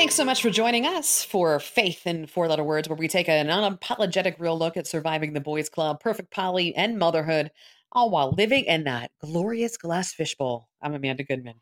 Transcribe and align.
Thanks 0.00 0.14
so 0.14 0.24
much 0.24 0.40
for 0.40 0.48
joining 0.48 0.86
us 0.86 1.22
for 1.22 1.60
Faith 1.60 2.06
in 2.06 2.24
Four 2.24 2.48
Letter 2.48 2.64
Words, 2.64 2.88
where 2.88 2.96
we 2.96 3.06
take 3.06 3.28
an 3.28 3.48
unapologetic 3.48 4.36
real 4.38 4.58
look 4.58 4.78
at 4.78 4.86
surviving 4.86 5.34
the 5.34 5.42
boys' 5.42 5.68
club, 5.68 6.00
perfect 6.00 6.30
Polly, 6.30 6.74
and 6.74 6.98
motherhood, 6.98 7.50
all 7.92 8.08
while 8.08 8.30
living 8.30 8.64
in 8.64 8.84
that 8.84 9.10
glorious 9.20 9.76
glass 9.76 10.14
fishbowl. 10.14 10.70
I'm 10.80 10.94
Amanda 10.94 11.22
Goodman. 11.22 11.56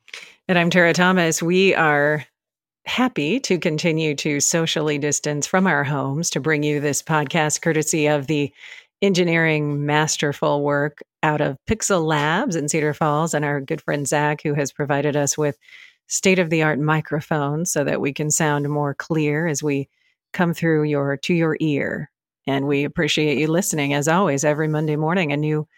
And 0.47 0.57
I'm 0.57 0.71
Tara 0.71 0.93
Thomas. 0.93 1.43
We 1.43 1.75
are 1.75 2.25
happy 2.87 3.41
to 3.41 3.59
continue 3.59 4.15
to 4.15 4.39
socially 4.39 4.99
distance 4.99 5.45
from 5.45 5.67
our 5.67 5.83
homes 5.83 6.31
to 6.31 6.39
bring 6.39 6.63
you 6.63 6.79
this 6.79 7.03
podcast 7.03 7.61
courtesy 7.61 8.07
of 8.07 8.29
the 8.29 8.53
engineering 9.03 9.85
masterful 9.85 10.63
work 10.63 11.03
out 11.25 11.41
of 11.41 11.57
Pixel 11.69 12.05
Labs 12.05 12.55
in 12.55 12.69
Cedar 12.69 12.95
Falls 12.95 13.35
and 13.35 13.45
our 13.45 13.61
good 13.61 13.83
friend 13.83 14.07
Zach, 14.07 14.43
who 14.43 14.55
has 14.55 14.71
provided 14.71 15.17
us 15.17 15.37
with 15.37 15.59
state 16.09 16.39
of 16.39 16.51
the 16.51 16.63
art 16.63 16.79
microphone 16.79 17.65
so 17.65 17.85
that 17.85 18.01
we 18.01 18.13
can 18.13 18.31
sound 18.31 18.69
more 18.69 18.95
clear 18.95 19.47
as 19.47 19.63
we 19.63 19.89
come 20.33 20.53
through 20.53 20.83
your 20.85 21.17
to 21.19 21.35
your 21.35 21.57
ear. 21.61 22.11
And 22.47 22.67
we 22.67 22.85
appreciate 22.85 23.39
you 23.39 23.47
listening. 23.47 23.93
As 23.93 24.09
always, 24.09 24.45
every 24.45 24.69
Monday 24.69 24.97
morning, 24.97 25.33
a 25.33 25.37
new 25.37 25.69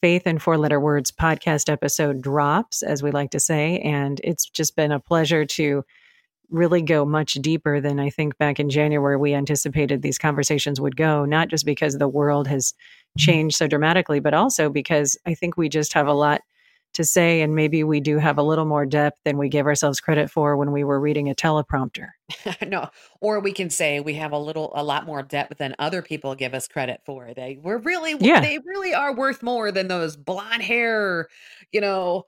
Faith 0.00 0.22
and 0.26 0.40
Four 0.40 0.58
Letter 0.58 0.78
Words 0.78 1.10
podcast 1.10 1.70
episode 1.70 2.22
drops, 2.22 2.82
as 2.82 3.02
we 3.02 3.10
like 3.10 3.30
to 3.30 3.40
say. 3.40 3.78
And 3.80 4.20
it's 4.22 4.44
just 4.48 4.76
been 4.76 4.92
a 4.92 5.00
pleasure 5.00 5.44
to 5.44 5.84
really 6.50 6.82
go 6.82 7.04
much 7.04 7.34
deeper 7.34 7.80
than 7.80 7.98
I 7.98 8.10
think 8.10 8.38
back 8.38 8.60
in 8.60 8.70
January 8.70 9.16
we 9.16 9.34
anticipated 9.34 10.02
these 10.02 10.18
conversations 10.18 10.80
would 10.80 10.96
go, 10.96 11.24
not 11.24 11.48
just 11.48 11.64
because 11.64 11.98
the 11.98 12.06
world 12.06 12.46
has 12.46 12.74
changed 13.18 13.56
so 13.56 13.66
dramatically, 13.66 14.20
but 14.20 14.34
also 14.34 14.68
because 14.68 15.16
I 15.26 15.34
think 15.34 15.56
we 15.56 15.68
just 15.68 15.94
have 15.94 16.06
a 16.06 16.12
lot 16.12 16.42
to 16.94 17.04
say, 17.04 17.42
and 17.42 17.54
maybe 17.54 17.84
we 17.84 18.00
do 18.00 18.18
have 18.18 18.38
a 18.38 18.42
little 18.42 18.64
more 18.64 18.86
depth 18.86 19.18
than 19.24 19.36
we 19.36 19.48
gave 19.48 19.66
ourselves 19.66 20.00
credit 20.00 20.30
for 20.30 20.56
when 20.56 20.72
we 20.72 20.84
were 20.84 20.98
reading 20.98 21.28
a 21.28 21.34
teleprompter. 21.34 22.10
no, 22.66 22.88
or 23.20 23.40
we 23.40 23.52
can 23.52 23.68
say 23.68 24.00
we 24.00 24.14
have 24.14 24.32
a 24.32 24.38
little, 24.38 24.72
a 24.74 24.82
lot 24.82 25.04
more 25.04 25.22
depth 25.22 25.58
than 25.58 25.74
other 25.78 26.02
people 26.02 26.34
give 26.34 26.54
us 26.54 26.68
credit 26.68 27.00
for. 27.04 27.32
They 27.34 27.58
were 27.60 27.78
really, 27.78 28.14
yeah. 28.20 28.40
they 28.40 28.58
really 28.64 28.94
are 28.94 29.14
worth 29.14 29.42
more 29.42 29.72
than 29.72 29.88
those 29.88 30.16
blonde 30.16 30.62
hair, 30.62 31.28
you 31.72 31.80
know, 31.80 32.24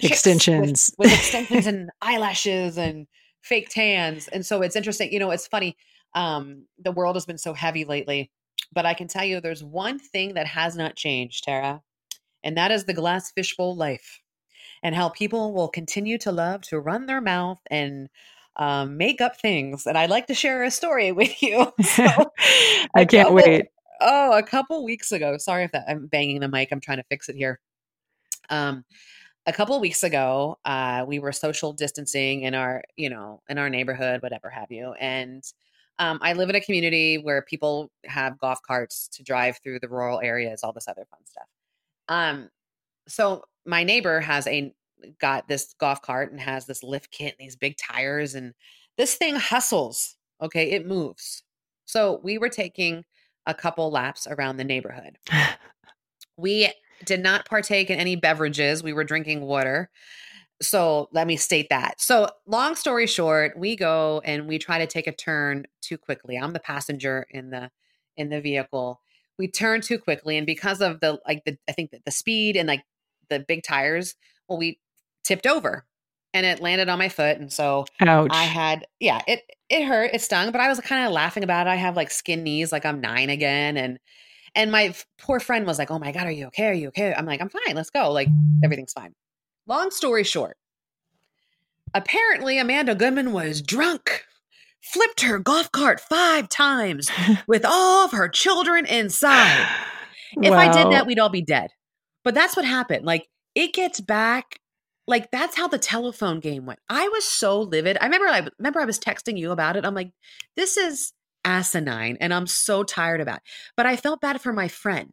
extensions 0.00 0.92
with, 0.96 1.10
with 1.10 1.18
extensions 1.18 1.66
and 1.68 1.90
eyelashes 2.00 2.78
and 2.78 3.08
fake 3.42 3.68
tans. 3.70 4.28
And 4.28 4.46
so 4.46 4.62
it's 4.62 4.76
interesting. 4.76 5.12
You 5.12 5.18
know, 5.18 5.32
it's 5.32 5.48
funny. 5.48 5.76
Um, 6.14 6.66
the 6.78 6.92
world 6.92 7.16
has 7.16 7.26
been 7.26 7.38
so 7.38 7.54
heavy 7.54 7.84
lately, 7.84 8.30
but 8.72 8.86
I 8.86 8.94
can 8.94 9.08
tell 9.08 9.24
you 9.24 9.40
there's 9.40 9.64
one 9.64 9.98
thing 9.98 10.34
that 10.34 10.46
has 10.46 10.76
not 10.76 10.96
changed, 10.96 11.44
Tara 11.44 11.82
and 12.42 12.56
that 12.56 12.70
is 12.70 12.84
the 12.84 12.94
glass 12.94 13.30
fishbowl 13.32 13.76
life 13.76 14.20
and 14.82 14.94
how 14.94 15.08
people 15.08 15.52
will 15.52 15.68
continue 15.68 16.18
to 16.18 16.32
love 16.32 16.62
to 16.62 16.80
run 16.80 17.06
their 17.06 17.20
mouth 17.20 17.58
and 17.70 18.08
um, 18.56 18.96
make 18.96 19.20
up 19.20 19.40
things. 19.40 19.86
And 19.86 19.96
I'd 19.96 20.10
like 20.10 20.26
to 20.28 20.34
share 20.34 20.62
a 20.62 20.70
story 20.70 21.12
with 21.20 21.42
you. 21.42 21.72
So, 21.82 22.06
I 22.94 23.04
can't 23.04 23.28
couple, 23.28 23.34
wait. 23.34 23.66
Oh, 24.00 24.36
a 24.36 24.42
couple 24.42 24.84
weeks 24.84 25.12
ago. 25.12 25.36
Sorry 25.38 25.64
if 25.64 25.72
that, 25.72 25.84
I'm 25.88 26.06
banging 26.06 26.40
the 26.40 26.48
mic. 26.48 26.70
I'm 26.72 26.80
trying 26.80 26.98
to 26.98 27.04
fix 27.04 27.28
it 27.28 27.36
here. 27.36 27.60
Um, 28.48 28.84
a 29.46 29.52
couple 29.52 29.74
of 29.74 29.80
weeks 29.80 30.02
ago, 30.02 30.58
uh, 30.64 31.04
we 31.06 31.18
were 31.18 31.32
social 31.32 31.72
distancing 31.72 32.42
in 32.42 32.54
our, 32.54 32.82
you 32.96 33.10
know, 33.10 33.42
in 33.48 33.58
our 33.58 33.70
neighborhood, 33.70 34.22
whatever 34.22 34.50
have 34.50 34.70
you, 34.70 34.92
and 35.00 35.42
um, 36.00 36.18
I 36.22 36.32
live 36.32 36.48
in 36.48 36.56
a 36.56 36.60
community 36.62 37.18
where 37.18 37.42
people 37.42 37.90
have 38.06 38.38
golf 38.38 38.60
carts 38.66 39.08
to 39.12 39.22
drive 39.22 39.58
through 39.62 39.80
the 39.80 39.88
rural 39.88 40.18
areas, 40.20 40.60
all 40.64 40.72
this 40.72 40.88
other 40.88 41.04
fun 41.10 41.20
stuff. 41.26 41.44
Um, 42.10 42.50
so 43.08 43.44
my 43.64 43.84
neighbor 43.84 44.20
has 44.20 44.46
a 44.46 44.74
got 45.18 45.48
this 45.48 45.74
golf 45.80 46.02
cart 46.02 46.30
and 46.30 46.40
has 46.40 46.66
this 46.66 46.82
lift 46.82 47.10
kit 47.10 47.34
and 47.38 47.46
these 47.46 47.56
big 47.56 47.76
tires 47.78 48.34
and 48.34 48.52
this 48.98 49.14
thing 49.14 49.36
hustles. 49.36 50.16
Okay, 50.42 50.72
it 50.72 50.86
moves. 50.86 51.42
So 51.86 52.20
we 52.22 52.36
were 52.36 52.50
taking 52.50 53.04
a 53.46 53.54
couple 53.54 53.90
laps 53.90 54.26
around 54.26 54.58
the 54.58 54.64
neighborhood. 54.64 55.16
we 56.36 56.70
did 57.04 57.22
not 57.22 57.46
partake 57.46 57.88
in 57.88 57.98
any 57.98 58.16
beverages. 58.16 58.82
We 58.82 58.92
were 58.92 59.04
drinking 59.04 59.40
water. 59.40 59.90
So 60.60 61.08
let 61.12 61.26
me 61.26 61.36
state 61.36 61.68
that. 61.70 62.00
So, 62.00 62.28
long 62.46 62.76
story 62.76 63.06
short, 63.06 63.58
we 63.58 63.76
go 63.76 64.20
and 64.24 64.46
we 64.46 64.58
try 64.58 64.78
to 64.78 64.86
take 64.86 65.06
a 65.06 65.12
turn 65.12 65.64
too 65.80 65.96
quickly. 65.96 66.36
I'm 66.36 66.52
the 66.52 66.60
passenger 66.60 67.26
in 67.30 67.48
the 67.48 67.70
in 68.18 68.28
the 68.28 68.42
vehicle 68.42 69.00
we 69.40 69.48
turned 69.48 69.82
too 69.82 69.98
quickly 69.98 70.36
and 70.36 70.46
because 70.46 70.82
of 70.82 71.00
the 71.00 71.18
like 71.26 71.42
the 71.46 71.56
i 71.66 71.72
think 71.72 71.90
the, 72.04 72.10
speed 72.10 72.56
and 72.56 72.68
like 72.68 72.84
the 73.30 73.40
big 73.40 73.62
tires 73.62 74.14
well 74.46 74.58
we 74.58 74.78
tipped 75.24 75.46
over 75.46 75.86
and 76.34 76.44
it 76.44 76.60
landed 76.60 76.90
on 76.90 76.98
my 76.98 77.08
foot 77.08 77.38
and 77.38 77.50
so 77.50 77.86
Ouch. 78.02 78.28
i 78.32 78.44
had 78.44 78.86
yeah 79.00 79.22
it 79.26 79.40
it 79.70 79.84
hurt 79.84 80.10
it 80.12 80.20
stung 80.20 80.52
but 80.52 80.60
i 80.60 80.68
was 80.68 80.78
kind 80.80 81.06
of 81.06 81.12
laughing 81.12 81.42
about 81.42 81.66
it. 81.66 81.70
I 81.70 81.76
have 81.76 81.96
like 81.96 82.10
skin 82.10 82.42
knees 82.44 82.70
like 82.70 82.84
i'm 82.84 83.00
nine 83.00 83.30
again 83.30 83.78
and 83.78 83.98
and 84.54 84.70
my 84.70 84.94
poor 85.18 85.40
friend 85.40 85.66
was 85.66 85.78
like 85.78 85.90
oh 85.90 85.98
my 85.98 86.12
god 86.12 86.26
are 86.26 86.30
you 86.30 86.48
okay? 86.48 86.66
Are 86.66 86.74
you 86.74 86.88
okay? 86.88 87.14
I'm 87.16 87.24
like 87.24 87.40
i'm 87.40 87.48
fine 87.48 87.74
let's 87.74 87.90
go 87.90 88.12
like 88.12 88.28
everything's 88.62 88.92
fine. 88.92 89.14
Long 89.66 89.90
story 89.90 90.24
short 90.24 90.58
apparently 91.94 92.58
amanda 92.58 92.94
goodman 92.94 93.32
was 93.32 93.62
drunk 93.62 94.26
flipped 94.82 95.22
her 95.22 95.38
golf 95.38 95.70
cart 95.72 96.00
five 96.00 96.48
times 96.48 97.10
with 97.46 97.64
all 97.64 98.04
of 98.04 98.12
her 98.12 98.28
children 98.28 98.86
inside. 98.86 99.66
If 100.36 100.52
I 100.52 100.72
did 100.72 100.92
that, 100.92 101.06
we'd 101.06 101.18
all 101.18 101.28
be 101.28 101.42
dead. 101.42 101.70
But 102.24 102.34
that's 102.34 102.56
what 102.56 102.64
happened. 102.64 103.04
Like 103.04 103.28
it 103.54 103.72
gets 103.72 104.00
back. 104.00 104.60
Like 105.06 105.30
that's 105.30 105.56
how 105.56 105.68
the 105.68 105.78
telephone 105.78 106.40
game 106.40 106.66
went. 106.66 106.78
I 106.88 107.08
was 107.08 107.24
so 107.24 107.60
livid. 107.60 107.98
I 108.00 108.04
remember. 108.04 108.28
I 108.28 108.46
remember 108.58 108.80
I 108.80 108.84
was 108.84 108.98
texting 108.98 109.38
you 109.38 109.50
about 109.50 109.76
it. 109.76 109.84
I'm 109.84 109.94
like, 109.94 110.12
this 110.56 110.76
is 110.76 111.12
asinine, 111.44 112.16
and 112.20 112.32
I'm 112.32 112.46
so 112.46 112.84
tired 112.84 113.20
about. 113.20 113.38
It. 113.38 113.42
But 113.76 113.86
I 113.86 113.96
felt 113.96 114.20
bad 114.20 114.40
for 114.40 114.52
my 114.52 114.68
friend, 114.68 115.12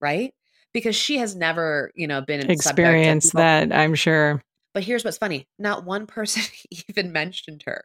right? 0.00 0.32
Because 0.72 0.96
she 0.96 1.18
has 1.18 1.36
never, 1.36 1.90
you 1.94 2.06
know, 2.06 2.20
been 2.20 2.50
experienced 2.50 3.34
that. 3.34 3.72
I'm 3.72 3.94
sure. 3.94 4.42
But 4.74 4.82
here's 4.82 5.04
what's 5.04 5.18
funny 5.18 5.46
not 5.58 5.84
one 5.84 6.06
person 6.06 6.42
even 6.88 7.12
mentioned 7.12 7.62
her. 7.66 7.84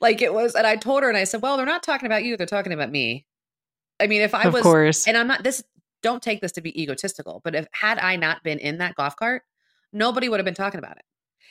Like 0.00 0.22
it 0.22 0.34
was, 0.34 0.54
and 0.54 0.66
I 0.66 0.76
told 0.76 1.02
her, 1.02 1.08
and 1.08 1.18
I 1.18 1.24
said, 1.24 1.42
Well, 1.42 1.56
they're 1.56 1.66
not 1.66 1.82
talking 1.82 2.06
about 2.06 2.24
you, 2.24 2.36
they're 2.36 2.46
talking 2.46 2.72
about 2.72 2.90
me. 2.90 3.26
I 4.00 4.06
mean, 4.06 4.22
if 4.22 4.34
I 4.34 4.44
of 4.44 4.54
was, 4.54 4.62
course. 4.62 5.06
and 5.06 5.16
I'm 5.16 5.26
not, 5.26 5.44
this, 5.44 5.62
don't 6.02 6.22
take 6.22 6.40
this 6.40 6.52
to 6.52 6.62
be 6.62 6.82
egotistical, 6.82 7.42
but 7.44 7.54
if 7.54 7.66
had 7.72 7.98
I 7.98 8.16
not 8.16 8.42
been 8.42 8.58
in 8.58 8.78
that 8.78 8.94
golf 8.94 9.14
cart, 9.14 9.42
nobody 9.92 10.28
would 10.28 10.40
have 10.40 10.46
been 10.46 10.54
talking 10.54 10.78
about 10.78 10.96
it. 10.96 11.04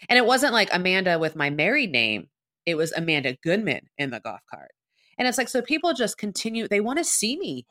And 0.09 0.17
it 0.17 0.25
wasn't 0.25 0.53
like 0.53 0.69
Amanda 0.73 1.19
with 1.19 1.35
my 1.35 1.51
married 1.51 1.91
name, 1.91 2.29
it 2.66 2.75
was 2.75 2.91
Amanda 2.91 3.38
Goodman 3.44 3.89
in 3.97 4.09
the 4.09 4.19
golf 4.19 4.41
cart. 4.50 4.71
And 5.17 5.27
it's 5.27 5.38
like, 5.38 5.50
so 5.50 5.61
people 5.61 5.94
just 5.94 6.17
continue, 6.17 6.67
they 6.67 6.79
want 6.79 6.97
to 6.97 7.03
see 7.03 7.38
me 7.38 7.67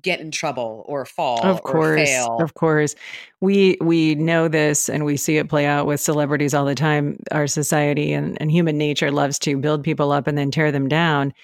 get 0.00 0.20
in 0.20 0.30
trouble 0.30 0.84
or 0.88 1.04
fall 1.04 1.44
of 1.44 1.62
course 1.62 2.08
fail. 2.08 2.38
of 2.40 2.54
course. 2.54 2.94
We 3.40 3.76
we 3.80 4.14
know 4.14 4.48
this 4.48 4.88
and 4.88 5.04
we 5.04 5.16
see 5.16 5.36
it 5.36 5.48
play 5.48 5.66
out 5.66 5.86
with 5.86 6.00
celebrities 6.00 6.54
all 6.54 6.64
the 6.64 6.74
time. 6.74 7.18
Our 7.30 7.46
society 7.46 8.12
and, 8.12 8.40
and 8.40 8.50
human 8.50 8.78
nature 8.78 9.10
loves 9.10 9.38
to 9.40 9.58
build 9.58 9.84
people 9.84 10.12
up 10.12 10.26
and 10.26 10.38
then 10.38 10.50
tear 10.50 10.72
them 10.72 10.88
down. 10.88 11.34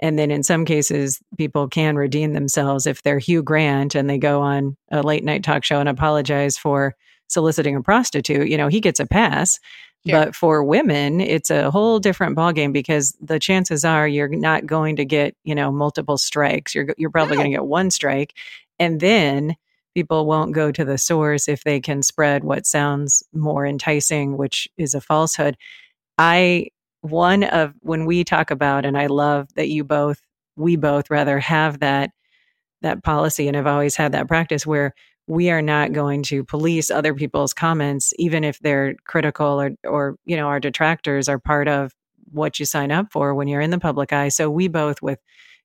And 0.00 0.18
then 0.18 0.30
in 0.30 0.42
some 0.42 0.64
cases 0.64 1.20
people 1.36 1.68
can 1.68 1.96
redeem 1.96 2.32
themselves 2.32 2.86
if 2.86 3.02
they're 3.02 3.18
hugh 3.18 3.42
grant 3.42 3.94
and 3.94 4.08
they 4.08 4.18
go 4.18 4.40
on 4.40 4.76
a 4.90 5.02
late 5.02 5.24
night 5.24 5.42
talk 5.42 5.64
show 5.64 5.80
and 5.80 5.88
apologize 5.88 6.56
for 6.56 6.94
soliciting 7.26 7.76
a 7.76 7.82
prostitute. 7.82 8.48
You 8.48 8.56
know 8.56 8.68
he 8.68 8.80
gets 8.80 9.00
a 9.00 9.06
pass 9.06 9.58
but 10.04 10.34
for 10.34 10.64
women, 10.64 11.20
it's 11.20 11.50
a 11.50 11.70
whole 11.70 11.98
different 11.98 12.36
ballgame 12.36 12.72
because 12.72 13.16
the 13.20 13.38
chances 13.38 13.84
are 13.84 14.08
you're 14.08 14.28
not 14.28 14.66
going 14.66 14.96
to 14.96 15.04
get, 15.04 15.36
you 15.44 15.54
know, 15.54 15.70
multiple 15.70 16.18
strikes. 16.18 16.74
You're 16.74 16.94
you're 16.96 17.10
probably 17.10 17.36
no. 17.36 17.42
going 17.42 17.52
to 17.52 17.56
get 17.56 17.66
one 17.66 17.90
strike. 17.90 18.34
And 18.78 19.00
then 19.00 19.56
people 19.94 20.26
won't 20.26 20.52
go 20.52 20.70
to 20.70 20.84
the 20.84 20.98
source 20.98 21.48
if 21.48 21.64
they 21.64 21.80
can 21.80 22.02
spread 22.02 22.44
what 22.44 22.66
sounds 22.66 23.22
more 23.32 23.66
enticing, 23.66 24.36
which 24.36 24.68
is 24.76 24.94
a 24.94 25.00
falsehood. 25.00 25.56
I 26.16 26.68
one 27.00 27.44
of 27.44 27.74
when 27.80 28.06
we 28.06 28.24
talk 28.24 28.50
about 28.50 28.84
and 28.84 28.96
I 28.96 29.06
love 29.06 29.48
that 29.54 29.68
you 29.68 29.84
both 29.84 30.20
we 30.56 30.76
both 30.76 31.10
rather 31.10 31.38
have 31.38 31.80
that 31.80 32.10
that 32.82 33.02
policy 33.02 33.48
and 33.48 33.56
have 33.56 33.66
always 33.66 33.96
had 33.96 34.12
that 34.12 34.28
practice 34.28 34.66
where 34.66 34.94
we 35.28 35.50
are 35.50 35.62
not 35.62 35.92
going 35.92 36.22
to 36.22 36.42
police 36.42 36.90
other 36.90 37.14
people's 37.14 37.52
comments 37.52 38.12
even 38.18 38.42
if 38.42 38.58
they're 38.60 38.96
critical 39.04 39.60
or 39.60 39.70
or 39.84 40.16
you 40.24 40.36
know 40.36 40.48
our 40.48 40.58
detractors 40.58 41.28
are 41.28 41.38
part 41.38 41.68
of 41.68 41.92
what 42.32 42.58
you 42.58 42.64
sign 42.64 42.90
up 42.90 43.12
for 43.12 43.34
when 43.34 43.46
you're 43.46 43.60
in 43.60 43.70
the 43.70 43.78
public 43.78 44.12
eye 44.12 44.28
so 44.28 44.50
we 44.50 44.66
both 44.68 45.00
with 45.02 45.20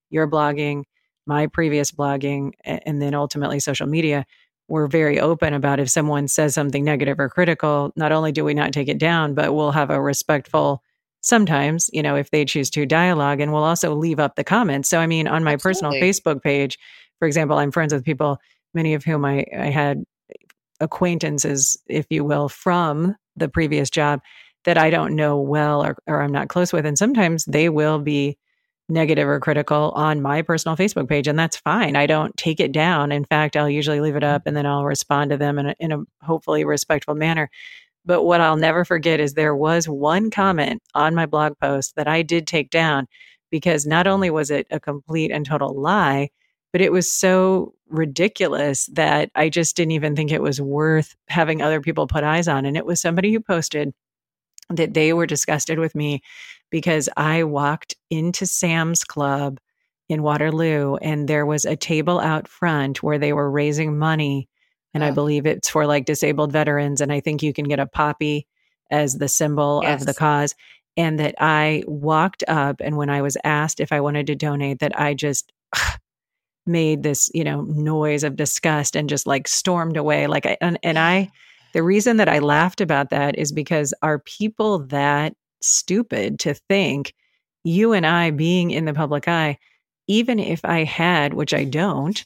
your 0.10 0.30
blogging 0.30 0.84
my 1.26 1.48
previous 1.48 1.92
blogging 1.92 2.52
and 2.66 3.02
then 3.02 3.16
ultimately 3.16 3.60
social 3.60 3.88
media 3.88 4.26
we're 4.68 4.88
very 4.88 5.20
open 5.20 5.54
about 5.54 5.80
if 5.80 5.90
someone 5.90 6.28
says 6.28 6.54
something 6.54 6.84
negative 6.84 7.20
or 7.20 7.30
critical 7.30 7.92
not 7.96 8.12
only 8.12 8.32
do 8.32 8.44
we 8.44 8.54
not 8.54 8.74
take 8.74 8.90
it 8.90 8.98
down 8.98 9.34
but 9.34 9.54
we'll 9.54 9.72
have 9.72 9.90
a 9.90 10.02
respectful 10.02 10.84
sometimes 11.22 11.90
you 11.94 12.04
know 12.04 12.18
if 12.18 12.32
they 12.32 12.44
choose 12.44 12.70
to 12.70 12.86
dialogue 12.86 13.40
and 13.40 13.54
we'll 13.54 13.64
also 13.64 13.96
leave 13.96 14.20
up 14.20 14.36
the 14.36 14.44
comments 14.44 14.90
so 14.90 15.00
i 15.00 15.08
mean 15.08 15.26
on 15.26 15.42
my 15.44 15.54
Absolutely. 15.54 16.00
personal 16.00 16.04
facebook 16.04 16.44
page 16.44 16.78
for 17.20 17.28
example 17.28 17.58
i'm 17.58 17.72
friends 17.72 17.94
with 17.94 18.04
people 18.04 18.38
many 18.74 18.94
of 18.94 19.04
whom 19.04 19.26
I, 19.26 19.46
I 19.58 19.68
had 19.68 20.04
acquaintances, 20.80 21.78
if 21.88 22.06
you 22.10 22.24
will, 22.24 22.50
from 22.50 23.16
the 23.36 23.50
previous 23.50 23.90
job. 23.90 24.22
that 24.66 24.78
I 24.78 24.90
don't 24.90 25.16
know 25.16 25.40
well 25.40 25.84
or, 25.86 25.98
or 26.08 26.22
I'm 26.22 26.32
not 26.32 26.48
close 26.48 26.72
with. 26.72 26.86
And 26.86 26.98
sometimes 26.98 27.46
they 27.46 27.70
will 27.70 28.00
be 28.00 28.38
negative 28.90 29.28
or 29.28 29.40
critical 29.40 29.92
on 29.96 30.22
my 30.22 30.42
personal 30.42 30.78
Facebook 30.78 31.08
page, 31.08 31.28
and 31.28 31.38
that's 31.38 31.58
fine. 31.58 31.96
I 31.96 32.06
don't 32.06 32.36
take 32.38 32.60
it 32.60 32.72
down. 32.72 33.12
In 33.12 33.26
fact, 33.26 33.56
I'll 33.56 33.70
usually 33.70 34.02
leave 34.02 34.16
it 34.16 34.24
up 34.24 34.42
mm-hmm. 34.42 34.50
and 34.50 34.58
then 34.58 34.66
I'll 34.66 34.86
respond 34.86 35.32
to 35.32 35.38
them 35.38 35.58
in 35.60 35.68
a, 35.68 35.76
in 35.80 35.92
a 35.92 36.04
hopefully 36.22 36.66
respectful 36.66 37.16
manner. 37.16 37.50
But 38.06 38.24
what 38.24 38.42
I'll 38.42 38.58
never 38.58 38.84
forget 38.84 39.20
is 39.20 39.34
there 39.34 39.56
was 39.56 39.88
one 39.88 40.24
mm-hmm. 40.24 40.30
comment 40.30 40.82
on 40.94 41.16
my 41.16 41.26
blog 41.26 41.54
post 41.60 41.96
that 41.96 42.08
I 42.08 42.22
did 42.22 42.48
take 42.48 42.70
down 42.70 43.08
because 43.52 43.86
not 43.86 44.06
mm-hmm. 44.06 44.14
only 44.14 44.30
was 44.30 44.52
it 44.52 44.68
a 44.72 44.80
complete 44.80 45.32
and 45.32 45.46
total 45.46 45.80
lie, 45.80 46.30
but 46.74 46.82
it 46.82 46.92
was 46.92 47.10
so 47.10 47.76
ridiculous 47.88 48.88
that 48.88 49.30
I 49.36 49.48
just 49.48 49.78
didn't 49.78 49.92
even 49.92 50.16
think 50.16 50.32
it 50.32 50.42
was 50.42 50.60
worth 50.60 51.16
having 51.30 51.62
other 51.62 51.80
people 51.80 52.08
put 52.08 52.24
eyes 52.24 52.48
on. 52.48 52.66
And 52.66 52.76
it 52.76 52.86
was 52.86 53.00
somebody 53.00 53.32
who 53.32 53.40
posted 53.40 53.94
that 54.72 54.96
they 54.96 55.14
were 55.14 55.28
disgusted 55.28 55.78
with 55.78 55.94
me 55.94 56.24
because 56.72 57.08
I 57.16 57.44
walked 57.44 57.96
into 58.10 58.48
Sam's 58.48 59.04
Club 59.04 59.60
in 60.10 60.24
Waterloo 60.24 60.96
and 60.96 61.28
there 61.28 61.46
was 61.46 61.64
a 61.64 61.76
table 61.76 62.20
out 62.20 62.48
front 62.48 63.04
where 63.04 63.20
they 63.20 63.34
were 63.34 63.52
raising 63.52 64.00
money. 64.00 64.50
And 64.96 65.04
oh. 65.04 65.08
I 65.08 65.12
believe 65.12 65.46
it's 65.46 65.70
for 65.70 65.86
like 65.86 66.06
disabled 66.06 66.52
veterans. 66.52 67.02
And 67.02 67.14
I 67.14 67.20
think 67.20 67.44
you 67.44 67.54
can 67.54 67.66
get 67.66 67.80
a 67.80 67.86
poppy 67.86 68.48
as 68.90 69.14
the 69.14 69.28
symbol 69.28 69.82
yes. 69.84 70.02
of 70.02 70.08
the 70.08 70.14
cause. 70.16 70.56
And 70.98 71.20
that 71.20 71.36
I 71.40 71.84
walked 71.86 72.44
up 72.48 72.78
and 72.80 72.98
when 72.98 73.12
I 73.12 73.22
was 73.22 73.38
asked 73.44 73.80
if 73.80 73.92
I 73.92 74.02
wanted 74.02 74.28
to 74.28 74.36
donate, 74.36 74.80
that 74.80 75.00
I 75.00 75.14
just 75.14 75.52
made 76.66 77.04
this, 77.04 77.30
you 77.34 77.44
know, 77.44 77.62
noise 77.62 78.24
of 78.24 78.36
disgust 78.36 78.96
and 78.96 79.10
just 79.10 79.28
like 79.28 79.48
stormed 79.48 79.98
away. 79.98 80.28
Like 80.28 80.46
I 80.46 80.58
and, 80.62 80.80
and 80.84 80.98
I 80.98 81.30
the 81.74 81.84
reason 81.84 82.18
that 82.18 82.30
I 82.30 82.40
laughed 82.40 82.82
about 82.82 83.10
that 83.10 83.38
is 83.38 83.52
because 83.52 83.94
are 84.02 84.20
people 84.20 84.80
that 84.88 85.36
stupid 85.62 86.40
to 86.40 86.54
think 86.54 87.14
you 87.64 87.94
and 87.94 88.06
I 88.06 88.32
being 88.32 88.72
in 88.72 88.86
the 88.86 88.94
public 88.94 89.28
eye, 89.28 89.58
even 90.08 90.40
if 90.40 90.64
I 90.66 90.84
had, 90.84 91.34
which 91.34 91.54
I 91.54 91.64
don't, 91.64 92.24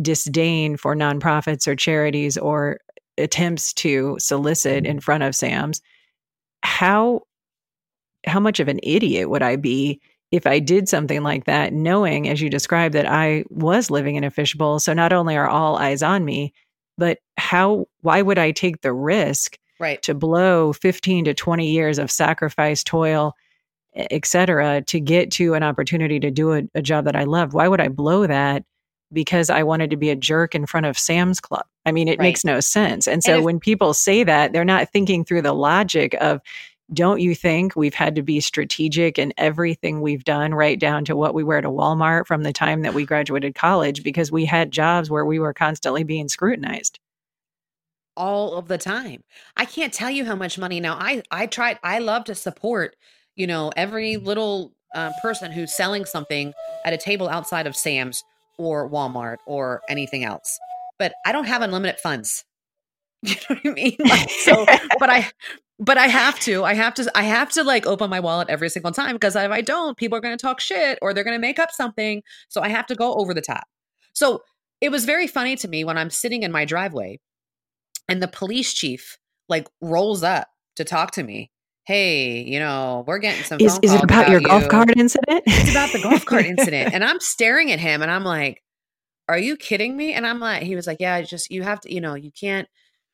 disdain 0.00 0.76
for 0.76 0.94
nonprofits 0.94 1.66
or 1.66 1.74
charities 1.74 2.36
or 2.36 2.78
attempts 3.18 3.72
to 3.72 4.16
solicit 4.18 4.86
in 4.86 5.00
front 5.00 5.22
of 5.22 5.34
Sam's, 5.34 5.80
how 6.62 7.22
how 8.26 8.40
much 8.40 8.60
of 8.60 8.68
an 8.68 8.80
idiot 8.82 9.30
would 9.30 9.42
I 9.42 9.56
be 9.56 10.00
if 10.30 10.46
I 10.46 10.58
did 10.58 10.88
something 10.88 11.22
like 11.22 11.44
that, 11.44 11.72
knowing, 11.72 12.28
as 12.28 12.40
you 12.40 12.50
described, 12.50 12.94
that 12.94 13.06
I 13.06 13.44
was 13.48 13.90
living 13.90 14.16
in 14.16 14.24
a 14.24 14.30
fishbowl. 14.30 14.80
So 14.80 14.92
not 14.92 15.12
only 15.12 15.36
are 15.36 15.48
all 15.48 15.76
eyes 15.76 16.02
on 16.02 16.24
me, 16.24 16.52
but 16.98 17.18
how, 17.36 17.86
why 18.00 18.22
would 18.22 18.38
I 18.38 18.50
take 18.50 18.80
the 18.80 18.92
risk 18.92 19.58
right. 19.78 20.02
to 20.02 20.14
blow 20.14 20.72
15 20.72 21.26
to 21.26 21.34
20 21.34 21.70
years 21.70 21.98
of 21.98 22.10
sacrifice, 22.10 22.82
toil, 22.82 23.34
et 23.94 24.26
cetera, 24.26 24.82
to 24.82 25.00
get 25.00 25.30
to 25.32 25.54
an 25.54 25.62
opportunity 25.62 26.18
to 26.20 26.30
do 26.30 26.52
a, 26.52 26.62
a 26.74 26.82
job 26.82 27.04
that 27.04 27.16
I 27.16 27.24
love? 27.24 27.54
Why 27.54 27.68
would 27.68 27.80
I 27.80 27.88
blow 27.88 28.26
that? 28.26 28.64
Because 29.12 29.48
I 29.48 29.62
wanted 29.62 29.90
to 29.90 29.96
be 29.96 30.10
a 30.10 30.16
jerk 30.16 30.56
in 30.56 30.66
front 30.66 30.86
of 30.86 30.98
Sam's 30.98 31.38
Club. 31.38 31.64
I 31.84 31.92
mean, 31.92 32.08
it 32.08 32.18
right. 32.18 32.26
makes 32.26 32.44
no 32.44 32.58
sense. 32.58 33.06
And 33.06 33.22
so 33.22 33.34
and 33.34 33.38
if, 33.40 33.44
when 33.44 33.60
people 33.60 33.94
say 33.94 34.24
that, 34.24 34.52
they're 34.52 34.64
not 34.64 34.90
thinking 34.90 35.24
through 35.24 35.42
the 35.42 35.52
logic 35.52 36.14
of, 36.20 36.40
don't 36.92 37.20
you 37.20 37.34
think 37.34 37.74
we've 37.74 37.94
had 37.94 38.14
to 38.14 38.22
be 38.22 38.40
strategic 38.40 39.18
in 39.18 39.32
everything 39.36 40.00
we've 40.00 40.24
done, 40.24 40.54
right 40.54 40.78
down 40.78 41.04
to 41.06 41.16
what 41.16 41.34
we 41.34 41.42
wear 41.42 41.60
to 41.60 41.68
Walmart 41.68 42.26
from 42.26 42.42
the 42.42 42.52
time 42.52 42.82
that 42.82 42.94
we 42.94 43.04
graduated 43.04 43.54
college, 43.54 44.02
because 44.02 44.30
we 44.30 44.44
had 44.44 44.70
jobs 44.70 45.10
where 45.10 45.24
we 45.24 45.38
were 45.38 45.52
constantly 45.52 46.04
being 46.04 46.28
scrutinized? 46.28 47.00
All 48.16 48.54
of 48.54 48.68
the 48.68 48.78
time. 48.78 49.24
I 49.56 49.64
can't 49.64 49.92
tell 49.92 50.10
you 50.10 50.24
how 50.24 50.36
much 50.36 50.58
money 50.58 50.80
now. 50.80 50.94
I 50.94 51.22
I 51.30 51.46
tried. 51.46 51.78
I 51.82 51.98
love 51.98 52.24
to 52.24 52.34
support, 52.34 52.96
you 53.34 53.46
know, 53.46 53.72
every 53.76 54.16
little 54.16 54.72
uh, 54.94 55.12
person 55.20 55.52
who's 55.52 55.74
selling 55.74 56.04
something 56.04 56.54
at 56.84 56.92
a 56.92 56.98
table 56.98 57.28
outside 57.28 57.66
of 57.66 57.76
Sam's 57.76 58.24
or 58.58 58.88
Walmart 58.88 59.36
or 59.44 59.82
anything 59.88 60.24
else. 60.24 60.58
But 60.98 61.12
I 61.26 61.32
don't 61.32 61.44
have 61.44 61.62
unlimited 61.62 62.00
funds. 62.00 62.44
You 63.22 63.34
know 63.34 63.56
what 63.56 63.58
I 63.64 63.68
mean? 63.70 63.96
Like, 63.98 64.30
so, 64.44 64.66
but 65.00 65.10
I, 65.10 65.28
but 65.78 65.98
I 65.98 66.06
have 66.06 66.38
to. 66.40 66.64
I 66.64 66.74
have 66.74 66.94
to. 66.94 67.10
I 67.14 67.24
have 67.24 67.50
to 67.52 67.62
like 67.62 67.86
open 67.86 68.08
my 68.10 68.20
wallet 68.20 68.48
every 68.48 68.68
single 68.68 68.92
time 68.92 69.14
because 69.14 69.36
if 69.36 69.50
I 69.50 69.60
don't, 69.60 69.96
people 69.96 70.16
are 70.16 70.20
going 70.20 70.36
to 70.36 70.40
talk 70.40 70.60
shit 70.60 70.98
or 71.02 71.12
they're 71.12 71.24
going 71.24 71.36
to 71.36 71.40
make 71.40 71.58
up 71.58 71.70
something. 71.70 72.22
So 72.48 72.62
I 72.62 72.68
have 72.68 72.86
to 72.86 72.94
go 72.94 73.14
over 73.14 73.34
the 73.34 73.42
top. 73.42 73.64
So 74.12 74.42
it 74.80 74.90
was 74.90 75.04
very 75.04 75.26
funny 75.26 75.56
to 75.56 75.68
me 75.68 75.84
when 75.84 75.98
I'm 75.98 76.10
sitting 76.10 76.42
in 76.42 76.52
my 76.52 76.64
driveway, 76.64 77.20
and 78.08 78.22
the 78.22 78.28
police 78.28 78.72
chief 78.72 79.18
like 79.48 79.68
rolls 79.80 80.22
up 80.22 80.48
to 80.76 80.84
talk 80.84 81.12
to 81.12 81.22
me. 81.22 81.50
Hey, 81.84 82.42
you 82.42 82.58
know, 82.58 83.04
we're 83.06 83.18
getting 83.18 83.44
some. 83.44 83.60
Is, 83.60 83.78
is 83.82 83.92
it 83.92 84.02
about, 84.02 84.22
about 84.22 84.30
your 84.30 84.40
you. 84.40 84.46
golf 84.46 84.68
cart 84.68 84.96
incident? 84.96 85.42
It's 85.46 85.70
about 85.70 85.92
the 85.92 86.02
golf 86.02 86.24
cart 86.24 86.44
incident, 86.46 86.94
and 86.94 87.04
I'm 87.04 87.20
staring 87.20 87.70
at 87.70 87.78
him, 87.78 88.02
and 88.02 88.10
I'm 88.10 88.24
like, 88.24 88.62
"Are 89.28 89.38
you 89.38 89.56
kidding 89.56 89.96
me?" 89.96 90.14
And 90.14 90.26
I'm 90.26 90.40
like, 90.40 90.62
he 90.62 90.74
was 90.74 90.86
like, 90.86 90.98
"Yeah, 91.00 91.20
just 91.20 91.50
you 91.50 91.62
have 91.62 91.80
to, 91.82 91.94
you 91.94 92.00
know, 92.00 92.14
you 92.14 92.30
can't." 92.32 92.68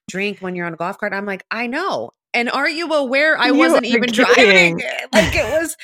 drink 0.09 0.38
when 0.41 0.55
you're 0.55 0.67
on 0.67 0.75
a 0.75 0.76
golf 0.76 0.99
cart. 0.99 1.12
I'm 1.12 1.26
like, 1.26 1.44
I 1.50 1.67
know. 1.67 2.11
And 2.34 2.50
are 2.50 2.69
you 2.69 2.93
aware 2.93 3.38
I 3.38 3.49
you 3.49 3.55
wasn't 3.55 3.84
even 3.84 4.11
kidding. 4.11 4.79
driving? 4.79 4.82
Like 5.12 5.34
it 5.34 5.44
was, 5.61 5.76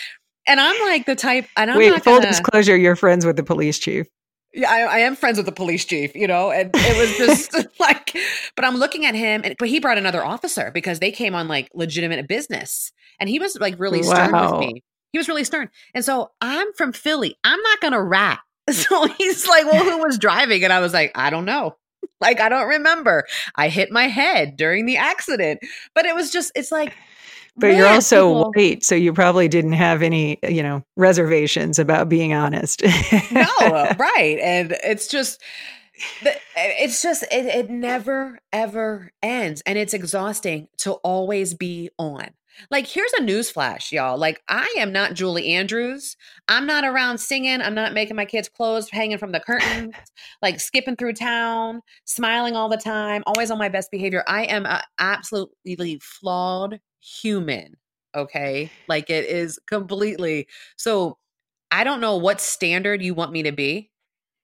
and 0.46 0.58
I'm 0.58 0.80
like 0.80 1.04
the 1.04 1.14
type. 1.14 1.46
And 1.56 1.70
I'm 1.70 1.76
wait, 1.78 2.02
full 2.02 2.18
gonna, 2.18 2.28
disclosure, 2.28 2.76
you're 2.76 2.96
friends 2.96 3.26
with 3.26 3.36
the 3.36 3.42
police 3.42 3.78
chief. 3.78 4.06
Yeah, 4.54 4.70
I, 4.70 4.80
I, 4.80 4.98
am 5.00 5.14
friends 5.14 5.36
with 5.36 5.44
the 5.44 5.52
police 5.52 5.84
chief, 5.84 6.14
you 6.14 6.26
know, 6.26 6.50
and 6.50 6.70
it 6.74 6.96
was 6.96 7.16
just 7.18 7.68
like, 7.80 8.16
but 8.56 8.64
I'm 8.64 8.76
looking 8.76 9.04
at 9.04 9.14
him, 9.14 9.42
and 9.44 9.54
but 9.58 9.68
he 9.68 9.78
brought 9.78 9.98
another 9.98 10.24
officer 10.24 10.70
because 10.72 11.00
they 11.00 11.10
came 11.10 11.34
on 11.34 11.48
like 11.48 11.68
legitimate 11.74 12.26
business, 12.26 12.90
and 13.20 13.28
he 13.28 13.38
was 13.38 13.56
like 13.58 13.78
really 13.78 14.02
stern 14.02 14.32
wow. 14.32 14.52
with 14.52 14.60
me. 14.60 14.82
He 15.12 15.18
was 15.18 15.28
really 15.28 15.44
stern, 15.44 15.68
and 15.94 16.04
so 16.04 16.30
I'm 16.40 16.72
from 16.74 16.92
Philly. 16.92 17.36
I'm 17.44 17.60
not 17.60 17.80
gonna 17.80 18.02
rat. 18.02 18.40
So 18.70 19.06
he's 19.06 19.46
like, 19.46 19.64
"Well, 19.64 19.82
who 19.82 19.96
was 20.04 20.18
driving?" 20.18 20.62
And 20.62 20.72
I 20.72 20.80
was 20.80 20.92
like, 20.92 21.12
"I 21.14 21.30
don't 21.30 21.46
know." 21.46 21.76
Like 22.20 22.40
I 22.40 22.48
don't 22.48 22.68
remember. 22.68 23.24
I 23.54 23.68
hit 23.68 23.90
my 23.90 24.08
head 24.08 24.56
during 24.56 24.86
the 24.86 24.96
accident. 24.96 25.60
But 25.94 26.06
it 26.06 26.14
was 26.14 26.30
just 26.30 26.52
it's 26.54 26.72
like 26.72 26.94
but 27.58 27.74
you're 27.74 27.88
also 27.88 28.28
people, 28.28 28.52
white, 28.54 28.84
so 28.84 28.94
you 28.94 29.12
probably 29.12 29.48
didn't 29.48 29.72
have 29.72 30.02
any, 30.02 30.38
you 30.48 30.62
know, 30.62 30.84
reservations 30.96 31.80
about 31.80 32.08
being 32.08 32.32
honest. 32.32 32.82
no, 33.32 33.46
right. 33.98 34.38
And 34.40 34.76
it's 34.84 35.08
just 35.08 35.42
it's 36.56 37.02
just 37.02 37.24
it, 37.24 37.46
it 37.46 37.70
never 37.70 38.38
ever 38.52 39.10
ends 39.20 39.62
and 39.66 39.76
it's 39.76 39.94
exhausting 39.94 40.68
to 40.78 40.92
always 40.92 41.54
be 41.54 41.90
on 41.98 42.28
like, 42.70 42.86
here's 42.86 43.12
a 43.14 43.22
news 43.22 43.50
flash, 43.50 43.92
y'all. 43.92 44.18
Like, 44.18 44.42
I 44.48 44.72
am 44.78 44.92
not 44.92 45.14
Julie 45.14 45.54
Andrews. 45.54 46.16
I'm 46.48 46.66
not 46.66 46.84
around 46.84 47.18
singing. 47.18 47.60
I'm 47.60 47.74
not 47.74 47.92
making 47.92 48.16
my 48.16 48.24
kids' 48.24 48.48
clothes 48.48 48.90
hanging 48.90 49.18
from 49.18 49.32
the 49.32 49.40
curtains, 49.40 49.94
like 50.42 50.60
skipping 50.60 50.96
through 50.96 51.14
town, 51.14 51.80
smiling 52.04 52.56
all 52.56 52.68
the 52.68 52.76
time, 52.76 53.22
always 53.26 53.50
on 53.50 53.58
my 53.58 53.68
best 53.68 53.90
behavior. 53.90 54.24
I 54.26 54.44
am 54.44 54.66
an 54.66 54.80
absolutely 54.98 56.00
flawed 56.02 56.80
human. 57.00 57.76
Okay. 58.16 58.70
Like, 58.88 59.10
it 59.10 59.26
is 59.26 59.58
completely. 59.66 60.48
So, 60.76 61.18
I 61.70 61.84
don't 61.84 62.00
know 62.00 62.16
what 62.16 62.40
standard 62.40 63.02
you 63.02 63.12
want 63.12 63.32
me 63.32 63.42
to 63.42 63.52
be, 63.52 63.90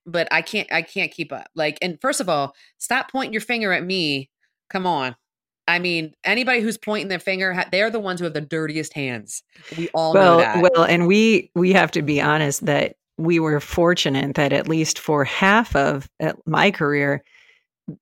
but 0.05 0.27
I 0.31 0.43
can't, 0.43 0.71
I 0.71 0.83
can't 0.83 1.11
keep 1.11 1.33
up. 1.33 1.47
Like, 1.55 1.79
and 1.81 1.99
first 1.99 2.21
of 2.21 2.29
all, 2.29 2.53
stop 2.77 3.11
pointing 3.11 3.33
your 3.33 3.41
finger 3.41 3.73
at 3.73 3.83
me. 3.83 4.29
Come 4.69 4.85
on. 4.85 5.15
I 5.67 5.79
mean, 5.79 6.13
anybody 6.23 6.61
who's 6.61 6.77
pointing 6.77 7.07
their 7.07 7.19
finger, 7.19 7.63
they're 7.71 7.89
the 7.89 7.99
ones 7.99 8.19
who 8.19 8.25
have 8.25 8.33
the 8.33 8.41
dirtiest 8.41 8.93
hands. 8.93 9.43
We 9.77 9.89
all 9.93 10.13
well, 10.13 10.37
know 10.37 10.41
that. 10.41 10.61
Well, 10.61 10.83
and 10.83 11.07
we 11.07 11.49
we 11.55 11.73
have 11.73 11.91
to 11.91 12.01
be 12.01 12.21
honest 12.21 12.65
that 12.65 12.95
we 13.17 13.39
were 13.39 13.59
fortunate 13.59 14.35
that 14.35 14.53
at 14.53 14.67
least 14.67 14.99
for 14.99 15.23
half 15.23 15.75
of 15.75 16.09
uh, 16.21 16.33
my 16.45 16.69
career, 16.69 17.23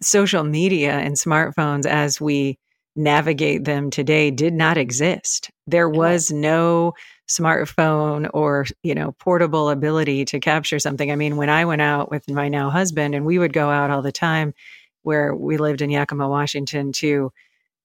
social 0.02 0.44
media 0.44 0.94
and 0.94 1.16
smartphones, 1.16 1.86
as 1.86 2.20
we 2.20 2.58
navigate 2.96 3.64
them 3.64 3.90
today, 3.90 4.30
did 4.30 4.54
not 4.54 4.78
exist. 4.78 5.50
There 5.66 5.90
was 5.90 6.32
no 6.32 6.94
smartphone 7.30 8.30
or 8.34 8.66
you 8.84 8.94
know 8.94 9.14
portable 9.14 9.70
ability 9.70 10.26
to 10.26 10.40
capture 10.42 10.80
something. 10.80 11.12
I 11.12 11.16
mean, 11.16 11.38
when 11.38 11.50
I 11.50 11.64
went 11.64 11.82
out 11.82 12.12
with 12.12 12.30
my 12.30 12.50
now 12.50 12.70
husband, 12.70 13.16
and 13.16 13.26
we 13.26 13.40
would 13.40 13.54
go 13.54 13.70
out 13.70 13.90
all 13.90 14.02
the 14.02 14.12
time, 14.12 14.54
where 15.04 15.34
we 15.34 15.56
lived 15.56 15.82
in 15.82 15.90
Yakima, 15.90 16.28
Washington, 16.28 16.92
to 16.94 17.32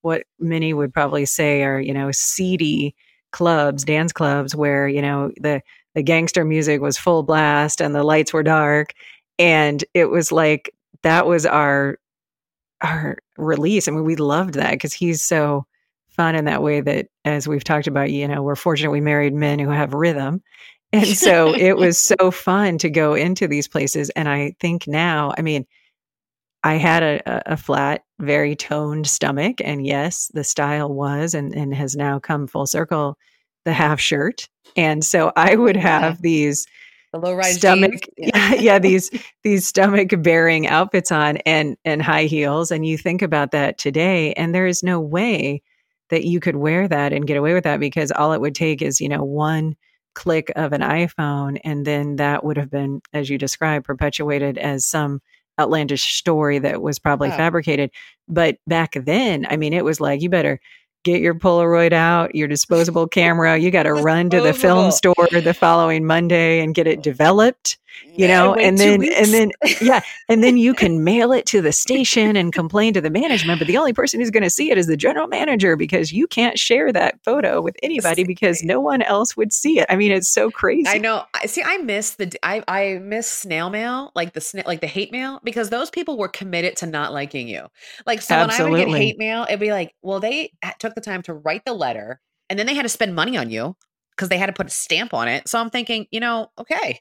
what 0.02 0.25
many 0.38 0.73
would 0.73 0.93
probably 0.93 1.26
say 1.26 1.62
are, 1.62 1.81
you 1.81 1.93
know, 1.93 2.11
seedy 2.12 2.95
clubs, 3.33 3.85
dance 3.85 4.12
clubs 4.12 4.55
where, 4.55 4.88
you 4.88 5.02
know, 5.02 5.33
the 5.40 5.62
the 5.95 6.02
gangster 6.02 6.45
music 6.45 6.81
was 6.81 6.99
full 6.99 7.23
blast 7.23 7.81
and 7.81 7.95
the 7.95 8.05
lights 8.05 8.33
were 8.33 8.43
dark 8.43 8.93
and 9.38 9.85
it 9.95 10.07
was 10.07 10.31
like 10.33 10.75
that 11.02 11.26
was 11.26 11.47
our 11.47 11.99
our 12.81 13.19
release. 13.37 13.88
I 13.88 13.93
mean, 13.93 14.05
we 14.05 14.17
loved 14.17 14.55
that 14.55 14.73
because 14.73 14.93
he's 14.93 15.25
so 15.25 15.67
fun 16.09 16.35
in 16.35 16.45
that 16.47 16.62
way 16.62 16.81
that 16.81 17.07
as 17.25 17.49
we've 17.49 17.64
talked 17.64 17.87
about, 17.87 18.11
you 18.11 18.26
know, 18.28 18.43
we're 18.43 18.57
fortunate 18.57 18.90
we 18.90 19.00
married 19.00 19.35
men 19.35 19.59
who 19.59 19.71
have 19.71 19.95
rhythm. 19.95 20.43
And 20.93 21.07
so 21.07 21.55
it 21.55 21.76
was 21.76 22.00
so 22.00 22.31
fun 22.31 22.78
to 22.78 22.90
go 22.90 23.14
into 23.14 23.49
these 23.49 23.69
places. 23.69 24.11
And 24.11 24.28
I 24.28 24.55
think 24.61 24.87
now, 24.87 25.33
I 25.37 25.43
mean, 25.43 25.67
I 26.64 26.75
had 26.75 27.02
a, 27.02 27.52
a 27.52 27.57
flat 27.57 28.02
very 28.21 28.57
toned 28.57 29.07
stomach. 29.07 29.61
And 29.63 29.87
yes, 29.87 30.31
the 30.35 30.45
style 30.45 30.93
was 30.93 31.35
and, 31.35 31.55
and 31.55 31.75
has 31.75 31.97
now 31.97 32.19
come 32.19 32.47
full 32.47 32.67
circle 32.67 33.17
the 33.65 33.73
half 33.73 34.01
shirt. 34.01 34.49
And 34.77 35.05
so 35.05 35.33
I 35.37 35.57
would 35.57 35.77
have 35.77 36.15
yeah. 36.15 36.21
these 36.21 36.67
the 37.13 37.19
low 37.19 37.35
rise 37.35 37.57
stomach 37.57 38.07
yeah. 38.17 38.55
yeah 38.59 38.79
these 38.79 39.11
these 39.43 39.67
stomach 39.67 40.11
bearing 40.19 40.67
outfits 40.67 41.11
on 41.11 41.39
and 41.39 41.77
and 41.85 42.03
high 42.03 42.25
heels 42.25 42.71
and 42.71 42.87
you 42.87 42.99
think 42.99 43.23
about 43.23 43.51
that 43.51 43.79
today 43.79 44.33
and 44.35 44.55
there 44.55 44.67
is 44.67 44.83
no 44.83 45.01
way 45.01 45.63
that 46.11 46.25
you 46.25 46.41
could 46.41 46.57
wear 46.57 46.87
that 46.89 47.13
and 47.13 47.27
get 47.27 47.37
away 47.37 47.55
with 47.55 47.65
that 47.65 47.81
because 47.81 48.11
all 48.13 48.33
it 48.33 48.41
would 48.41 48.55
take 48.55 48.83
is 48.83 49.01
you 49.01 49.09
know 49.09 49.25
one 49.25 49.75
click 50.15 50.53
of 50.57 50.73
an 50.73 50.81
iPhone 50.81 51.59
and 51.65 51.87
then 51.87 52.17
that 52.17 52.45
would 52.45 52.57
have 52.57 52.71
been 52.71 53.01
as 53.13 53.31
you 53.31 53.39
described 53.39 53.87
perpetuated 53.87 54.59
as 54.59 54.85
some 54.85 55.21
outlandish 55.59 56.17
story 56.17 56.59
that 56.59 56.83
was 56.83 56.99
probably 56.99 57.29
oh. 57.29 57.37
fabricated 57.37 57.91
but 58.29 58.59
back 58.67 58.93
then 59.05 59.47
i 59.50 59.57
mean 59.57 59.73
it 59.73 59.85
was 59.85 60.00
like 60.00 60.21
you 60.21 60.29
better 60.29 60.61
get 61.05 61.21
your 61.21 61.35
Polaroid 61.35 61.93
out, 61.93 62.35
your 62.35 62.49
disposable 62.49 63.07
camera. 63.21 63.57
You 63.57 63.71
got 63.71 63.85
to 63.85 63.95
run 63.95 64.31
to 64.31 64.41
the 64.41 64.53
film 64.53 64.91
store 64.91 65.15
the 65.31 65.55
following 65.55 66.05
Monday 66.05 66.61
and 66.61 66.75
get 66.75 66.87
it 66.87 67.03
developed 67.03 67.79
you 68.05 68.26
know 68.26 68.55
and 68.55 68.78
then 68.78 69.02
and 69.14 69.33
then 69.33 69.50
yeah 69.81 70.00
and 70.28 70.43
then 70.43 70.57
you 70.57 70.75
can 70.75 71.05
mail 71.05 71.33
it 71.33 71.47
to 71.47 71.61
the 71.61 71.73
station 71.73 72.37
and 72.37 72.52
complain 72.52 72.93
to 72.93 73.00
the 73.00 73.11
management 73.11 73.59
but 73.59 73.69
the 73.69 73.76
only 73.76 73.93
person 73.93 74.21
who's 74.21 74.31
going 74.31 74.43
to 74.43 74.50
see 74.50 74.71
it 74.71 74.78
is 74.78 74.87
the 74.87 74.97
general 74.97 75.28
manager 75.28 75.76
because 75.76 76.12
you 76.12 76.26
can't 76.26 76.59
share 76.59 76.93
that 76.93 77.23
photo 77.25 77.61
with 77.61 77.76
anybody 77.83 78.25
because 78.25 78.62
no 78.62 78.81
one 78.81 79.02
else 79.02 79.37
would 79.37 79.52
see 79.52 79.78
it. 79.78 79.87
I 79.88 79.97
mean 79.97 80.12
it's 80.12 80.28
so 80.28 80.50
crazy. 80.50 80.88
i 80.88 80.99
know 80.99 81.25
see 81.47 81.62
i 81.64 81.78
miss 81.78 82.14
the 82.17 82.33
i 82.43 82.62
i 82.69 82.99
miss 82.99 83.31
snail 83.31 83.71
mail 83.71 84.12
like 84.14 84.33
the 84.33 84.62
like 84.67 84.81
the 84.81 84.87
hate 84.87 85.12
mail 85.12 85.40
because 85.45 85.71
those 85.71 85.90
people 85.90 86.19
were 86.19 86.28
committed 86.28 86.76
to 86.76 86.87
not 86.87 87.12
liking 87.12 87.49
you. 87.49 87.67
Like 88.07 88.23
so 88.23 88.35
Absolutely. 88.35 88.71
when 88.71 88.81
i 88.81 88.85
would 88.85 88.93
get 88.93 88.99
hate 88.99 89.19
mail 89.19 89.45
it'd 89.49 89.61
be 89.61 89.73
like 89.73 89.95
well 90.02 90.21
they 90.21 90.52
took 90.78 90.95
the 90.95 91.00
time 91.00 91.23
to 91.23 91.35
write 91.35 91.64
the 91.64 91.75
letter 91.75 92.21
and 92.50 92.59
then 92.59 92.67
they 92.67 92.75
had 92.75 92.83
to 92.83 92.88
spend 92.88 93.14
money 93.14 93.37
on 93.37 93.50
you 93.50 93.76
because 94.11 94.28
they 94.28 94.38
had 94.38 94.47
to 94.47 94.52
put 94.52 94.67
a 94.67 94.71
stamp 94.71 95.14
on 95.14 95.28
it. 95.28 95.49
So 95.49 95.59
i'm 95.59 95.71
thinking 95.71 96.07
you 96.11 96.21
know 96.21 96.50
okay 96.59 97.00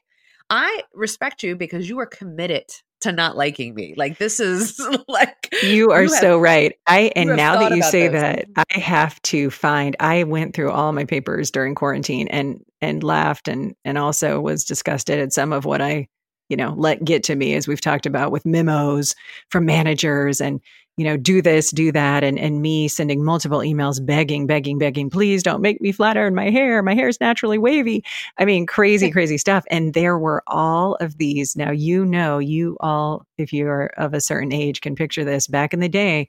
I 0.50 0.82
respect 0.94 1.42
you 1.42 1.56
because 1.56 1.88
you 1.88 1.98
are 2.00 2.06
committed 2.06 2.64
to 3.00 3.12
not 3.12 3.36
liking 3.36 3.74
me. 3.74 3.94
Like 3.96 4.18
this 4.18 4.40
is 4.40 4.80
like 5.08 5.48
you 5.62 5.90
are 5.90 6.04
you 6.04 6.12
have, 6.12 6.20
so 6.20 6.38
right. 6.38 6.74
I 6.86 7.12
and 7.14 7.36
now 7.36 7.58
that 7.60 7.76
you 7.76 7.82
say 7.82 8.08
that, 8.08 8.48
mm-hmm. 8.48 8.62
I 8.74 8.78
have 8.78 9.20
to 9.22 9.50
find. 9.50 9.96
I 10.00 10.24
went 10.24 10.54
through 10.54 10.70
all 10.70 10.92
my 10.92 11.04
papers 11.04 11.50
during 11.50 11.74
quarantine 11.74 12.28
and 12.28 12.64
and 12.80 13.02
laughed 13.02 13.48
and 13.48 13.74
and 13.84 13.98
also 13.98 14.40
was 14.40 14.64
disgusted 14.64 15.18
at 15.18 15.32
some 15.32 15.52
of 15.52 15.64
what 15.64 15.80
I 15.80 16.08
you 16.48 16.56
know 16.56 16.74
let 16.76 17.04
get 17.04 17.22
to 17.24 17.36
me 17.36 17.54
as 17.54 17.68
we've 17.68 17.80
talked 17.80 18.06
about 18.06 18.32
with 18.32 18.46
memos 18.46 19.14
from 19.50 19.66
managers 19.66 20.40
and 20.40 20.60
you 20.98 21.04
know, 21.04 21.16
do 21.16 21.40
this, 21.40 21.70
do 21.70 21.92
that, 21.92 22.24
and 22.24 22.40
and 22.40 22.60
me 22.60 22.88
sending 22.88 23.24
multiple 23.24 23.60
emails 23.60 24.04
begging, 24.04 24.48
begging, 24.48 24.78
begging, 24.78 25.08
please 25.08 25.44
don't 25.44 25.62
make 25.62 25.80
me 25.80 25.92
flatter 25.92 26.26
in 26.26 26.34
my 26.34 26.50
hair. 26.50 26.82
My 26.82 26.94
hair 26.94 27.06
is 27.06 27.20
naturally 27.20 27.56
wavy. 27.56 28.04
I 28.36 28.44
mean, 28.44 28.66
crazy, 28.66 29.08
crazy 29.12 29.38
stuff. 29.38 29.64
And 29.70 29.94
there 29.94 30.18
were 30.18 30.42
all 30.48 30.96
of 30.96 31.16
these. 31.16 31.54
Now 31.54 31.70
you 31.70 32.04
know, 32.04 32.40
you 32.40 32.76
all, 32.80 33.24
if 33.38 33.52
you're 33.52 33.86
of 33.96 34.12
a 34.12 34.20
certain 34.20 34.52
age, 34.52 34.80
can 34.80 34.96
picture 34.96 35.24
this. 35.24 35.46
Back 35.46 35.72
in 35.72 35.78
the 35.78 35.88
day, 35.88 36.28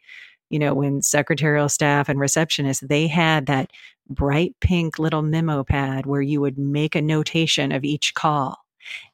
you 0.52 0.60
know, 0.60 0.76
when 0.76 1.02
secretarial 1.02 1.68
staff 1.68 2.08
and 2.08 2.20
receptionists, 2.20 2.88
they 2.88 3.08
had 3.08 3.48
that 3.48 3.72
bright 4.08 4.56
pink 4.62 5.00
little 5.00 5.24
memo 5.24 5.64
pad 5.64 6.06
where 6.06 6.22
you 6.22 6.42
would 6.42 6.60
make 6.60 6.94
a 6.94 7.02
notation 7.02 7.72
of 7.72 7.84
each 7.84 8.14
call. 8.14 8.56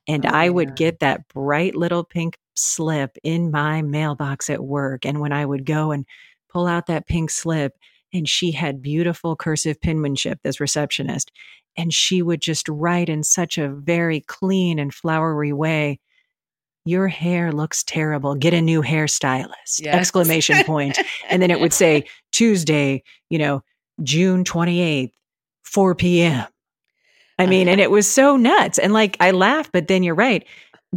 And 0.05 0.25
oh, 0.25 0.29
I 0.33 0.49
would 0.49 0.69
yeah. 0.69 0.75
get 0.75 0.99
that 0.99 1.27
bright 1.29 1.75
little 1.75 2.03
pink 2.03 2.37
slip 2.55 3.17
in 3.23 3.51
my 3.51 3.81
mailbox 3.81 4.49
at 4.49 4.63
work. 4.63 5.05
And 5.05 5.19
when 5.19 5.31
I 5.31 5.45
would 5.45 5.65
go 5.65 5.91
and 5.91 6.05
pull 6.49 6.67
out 6.67 6.87
that 6.87 7.07
pink 7.07 7.29
slip, 7.29 7.73
and 8.13 8.29
she 8.29 8.51
had 8.51 8.81
beautiful 8.81 9.35
cursive 9.35 9.81
penmanship, 9.81 10.39
this 10.43 10.59
receptionist, 10.59 11.31
and 11.77 11.93
she 11.93 12.21
would 12.21 12.41
just 12.41 12.69
write 12.69 13.09
in 13.09 13.23
such 13.23 13.57
a 13.57 13.69
very 13.69 14.21
clean 14.21 14.79
and 14.79 14.93
flowery 14.93 15.53
way 15.53 15.99
your 16.85 17.07
hair 17.07 17.51
looks 17.51 17.83
terrible 17.83 18.35
get 18.35 18.53
a 18.53 18.61
new 18.61 18.81
hairstylist 18.81 19.81
yes. 19.81 19.95
exclamation 19.95 20.63
point 20.63 20.97
and 21.29 21.41
then 21.41 21.51
it 21.51 21.59
would 21.59 21.73
say 21.73 22.05
tuesday 22.31 23.03
you 23.29 23.37
know 23.37 23.63
june 24.03 24.43
28th 24.43 25.11
4 25.63 25.95
p.m 25.95 26.45
i 27.39 27.45
uh, 27.45 27.47
mean 27.47 27.67
and 27.67 27.81
it 27.81 27.91
was 27.91 28.09
so 28.09 28.37
nuts 28.37 28.77
and 28.77 28.93
like 28.93 29.17
i 29.19 29.31
laughed 29.31 29.71
but 29.71 29.87
then 29.87 30.03
you're 30.03 30.15
right 30.15 30.45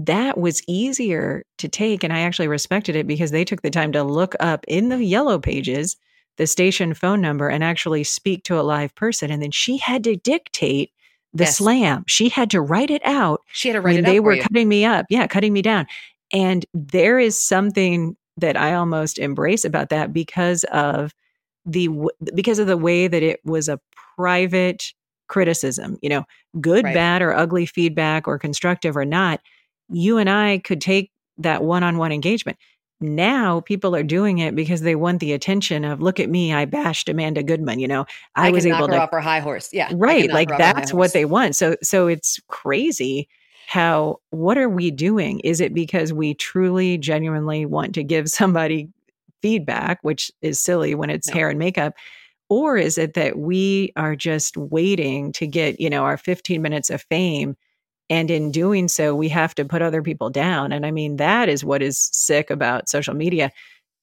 that 0.04 0.38
was 0.38 0.62
easier 0.68 1.44
to 1.58 1.68
take. 1.68 2.04
And 2.04 2.12
I 2.12 2.20
actually 2.20 2.46
respected 2.46 2.94
it 2.94 3.06
because 3.06 3.32
they 3.32 3.44
took 3.44 3.62
the 3.62 3.70
time 3.70 3.90
to 3.92 4.04
look 4.04 4.34
up 4.38 4.64
in 4.68 4.90
the 4.90 5.02
yellow 5.02 5.38
pages 5.38 5.96
the 6.36 6.46
station 6.46 6.94
phone 6.94 7.20
number 7.20 7.48
and 7.48 7.64
actually 7.64 8.04
speak 8.04 8.44
to 8.44 8.60
a 8.60 8.62
live 8.62 8.94
person. 8.94 9.28
And 9.32 9.42
then 9.42 9.50
she 9.50 9.76
had 9.76 10.04
to 10.04 10.14
dictate 10.14 10.92
the 11.34 11.44
yes. 11.44 11.56
slam. 11.56 12.04
She 12.06 12.28
had 12.28 12.48
to 12.50 12.60
write 12.60 12.90
it 12.90 13.04
out. 13.04 13.42
She 13.52 13.68
had 13.68 13.74
to 13.74 13.80
write 13.80 13.98
it 13.98 14.04
they 14.04 14.20
were 14.20 14.36
cutting 14.36 14.68
me 14.68 14.84
up. 14.84 15.06
Yeah, 15.10 15.26
cutting 15.26 15.52
me 15.52 15.62
down. 15.62 15.86
And 16.32 16.64
there 16.72 17.18
is 17.18 17.38
something 17.38 18.16
that 18.36 18.56
I 18.56 18.74
almost 18.74 19.18
embrace 19.18 19.64
about 19.64 19.88
that 19.88 20.12
because 20.12 20.62
of 20.64 21.12
the 21.66 21.88
because 22.34 22.60
of 22.60 22.68
the 22.68 22.76
way 22.76 23.08
that 23.08 23.22
it 23.22 23.40
was 23.44 23.68
a 23.68 23.80
private 24.16 24.92
criticism, 25.26 25.98
you 26.02 26.08
know, 26.08 26.24
good, 26.60 26.84
right. 26.84 26.94
bad 26.94 27.20
or 27.20 27.34
ugly 27.34 27.66
feedback 27.66 28.28
or 28.28 28.38
constructive 28.38 28.96
or 28.96 29.04
not 29.04 29.40
you 29.90 30.18
and 30.18 30.28
I 30.28 30.58
could 30.58 30.80
take 30.80 31.10
that 31.38 31.62
one 31.62 31.82
on 31.82 31.98
one 31.98 32.12
engagement. 32.12 32.58
Now 33.00 33.60
people 33.60 33.94
are 33.94 34.02
doing 34.02 34.38
it 34.38 34.56
because 34.56 34.80
they 34.80 34.96
want 34.96 35.20
the 35.20 35.32
attention 35.32 35.84
of 35.84 36.02
look 36.02 36.18
at 36.18 36.28
me, 36.28 36.52
I 36.52 36.64
bashed 36.64 37.08
Amanda 37.08 37.44
Goodman. 37.44 37.78
You 37.78 37.86
know, 37.86 38.06
I, 38.34 38.48
I 38.48 38.50
was 38.50 38.66
able 38.66 38.88
to 38.88 39.00
off 39.00 39.10
her 39.12 39.20
high 39.20 39.38
horse. 39.38 39.70
Yeah. 39.72 39.90
Right. 39.94 40.30
Like 40.30 40.48
that's 40.48 40.92
what 40.92 41.12
they 41.12 41.24
want. 41.24 41.54
So 41.54 41.76
so 41.82 42.08
it's 42.08 42.40
crazy 42.48 43.28
how 43.68 44.16
what 44.30 44.58
are 44.58 44.68
we 44.68 44.90
doing? 44.90 45.40
Is 45.40 45.60
it 45.60 45.74
because 45.74 46.12
we 46.12 46.34
truly 46.34 46.98
genuinely 46.98 47.66
want 47.66 47.94
to 47.94 48.02
give 48.02 48.28
somebody 48.28 48.88
feedback, 49.42 49.98
which 50.02 50.32
is 50.42 50.58
silly 50.58 50.94
when 50.94 51.10
it's 51.10 51.28
no. 51.28 51.34
hair 51.34 51.50
and 51.50 51.58
makeup? 51.58 51.94
Or 52.48 52.76
is 52.76 52.96
it 52.98 53.14
that 53.14 53.38
we 53.38 53.92
are 53.94 54.16
just 54.16 54.56
waiting 54.56 55.32
to 55.32 55.46
get, 55.46 55.78
you 55.78 55.90
know, 55.90 56.04
our 56.04 56.16
15 56.16 56.62
minutes 56.62 56.88
of 56.88 57.02
fame 57.02 57.56
and 58.10 58.30
in 58.30 58.50
doing 58.50 58.88
so, 58.88 59.14
we 59.14 59.28
have 59.28 59.54
to 59.56 59.64
put 59.64 59.82
other 59.82 60.02
people 60.02 60.30
down. 60.30 60.72
And 60.72 60.86
I 60.86 60.90
mean, 60.90 61.16
that 61.16 61.48
is 61.48 61.64
what 61.64 61.82
is 61.82 62.08
sick 62.12 62.50
about 62.50 62.88
social 62.88 63.14
media. 63.14 63.52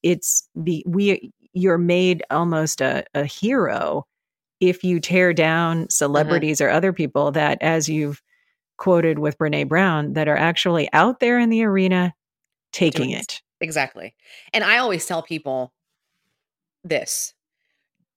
It's 0.04 0.48
the 0.56 0.84
we 0.88 1.32
you're 1.54 1.78
made 1.78 2.22
almost 2.30 2.82
a, 2.82 3.06
a 3.16 3.24
hero 3.24 4.06
if 4.60 4.84
you 4.84 5.00
tear 5.00 5.34
down 5.34 5.80
uh-huh. 5.80 5.88
celebrities 5.90 6.62
or 6.62 6.70
other 6.70 6.94
people 6.94 7.32
that, 7.32 7.58
as 7.62 7.90
you've 7.90 8.22
quoted 8.78 9.20
with 9.20 9.38
Brene 9.38 9.68
Brown, 9.68 10.14
that 10.14 10.28
are 10.28 10.38
actually 10.38 10.92
out 10.94 11.20
there 11.20 11.40
in 11.40 11.50
the 11.50 11.64
arena 11.64 12.14
taking 12.72 13.10
it. 13.10 13.42
Exactly. 13.62 14.14
And 14.54 14.64
I 14.64 14.78
always 14.78 15.06
tell 15.06 15.24
people 15.24 15.74
this 16.84 17.34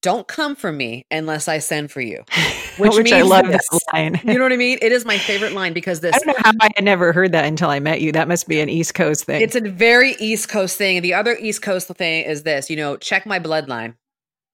don't 0.02 0.28
come 0.28 0.54
for 0.54 0.70
me 0.70 1.06
unless 1.10 1.48
I 1.48 1.58
send 1.58 1.90
for 1.90 2.00
you. 2.00 2.24
Which, 2.88 2.94
Which 2.94 3.12
I 3.12 3.22
love 3.22 3.46
this. 3.46 3.68
that 3.70 3.80
line. 3.92 4.20
you 4.24 4.38
know 4.38 4.44
what 4.44 4.52
I 4.52 4.56
mean? 4.56 4.78
It 4.80 4.92
is 4.92 5.04
my 5.04 5.18
favorite 5.18 5.52
line 5.52 5.72
because 5.72 6.00
this. 6.00 6.14
I 6.14 6.18
don't 6.18 6.26
know 6.28 6.34
how 6.38 6.52
I 6.60 6.70
had 6.76 6.84
never 6.84 7.12
heard 7.12 7.32
that 7.32 7.44
until 7.44 7.70
I 7.70 7.80
met 7.80 8.00
you. 8.00 8.12
That 8.12 8.28
must 8.28 8.46
be 8.46 8.60
an 8.60 8.68
East 8.68 8.94
Coast 8.94 9.24
thing. 9.24 9.40
It's 9.40 9.56
a 9.56 9.60
very 9.60 10.12
East 10.20 10.48
Coast 10.48 10.78
thing. 10.78 11.02
The 11.02 11.14
other 11.14 11.36
East 11.40 11.62
Coast 11.62 11.88
thing 11.88 12.24
is 12.24 12.44
this, 12.44 12.70
you 12.70 12.76
know, 12.76 12.96
check 12.96 13.26
my 13.26 13.38
bloodline. 13.38 13.94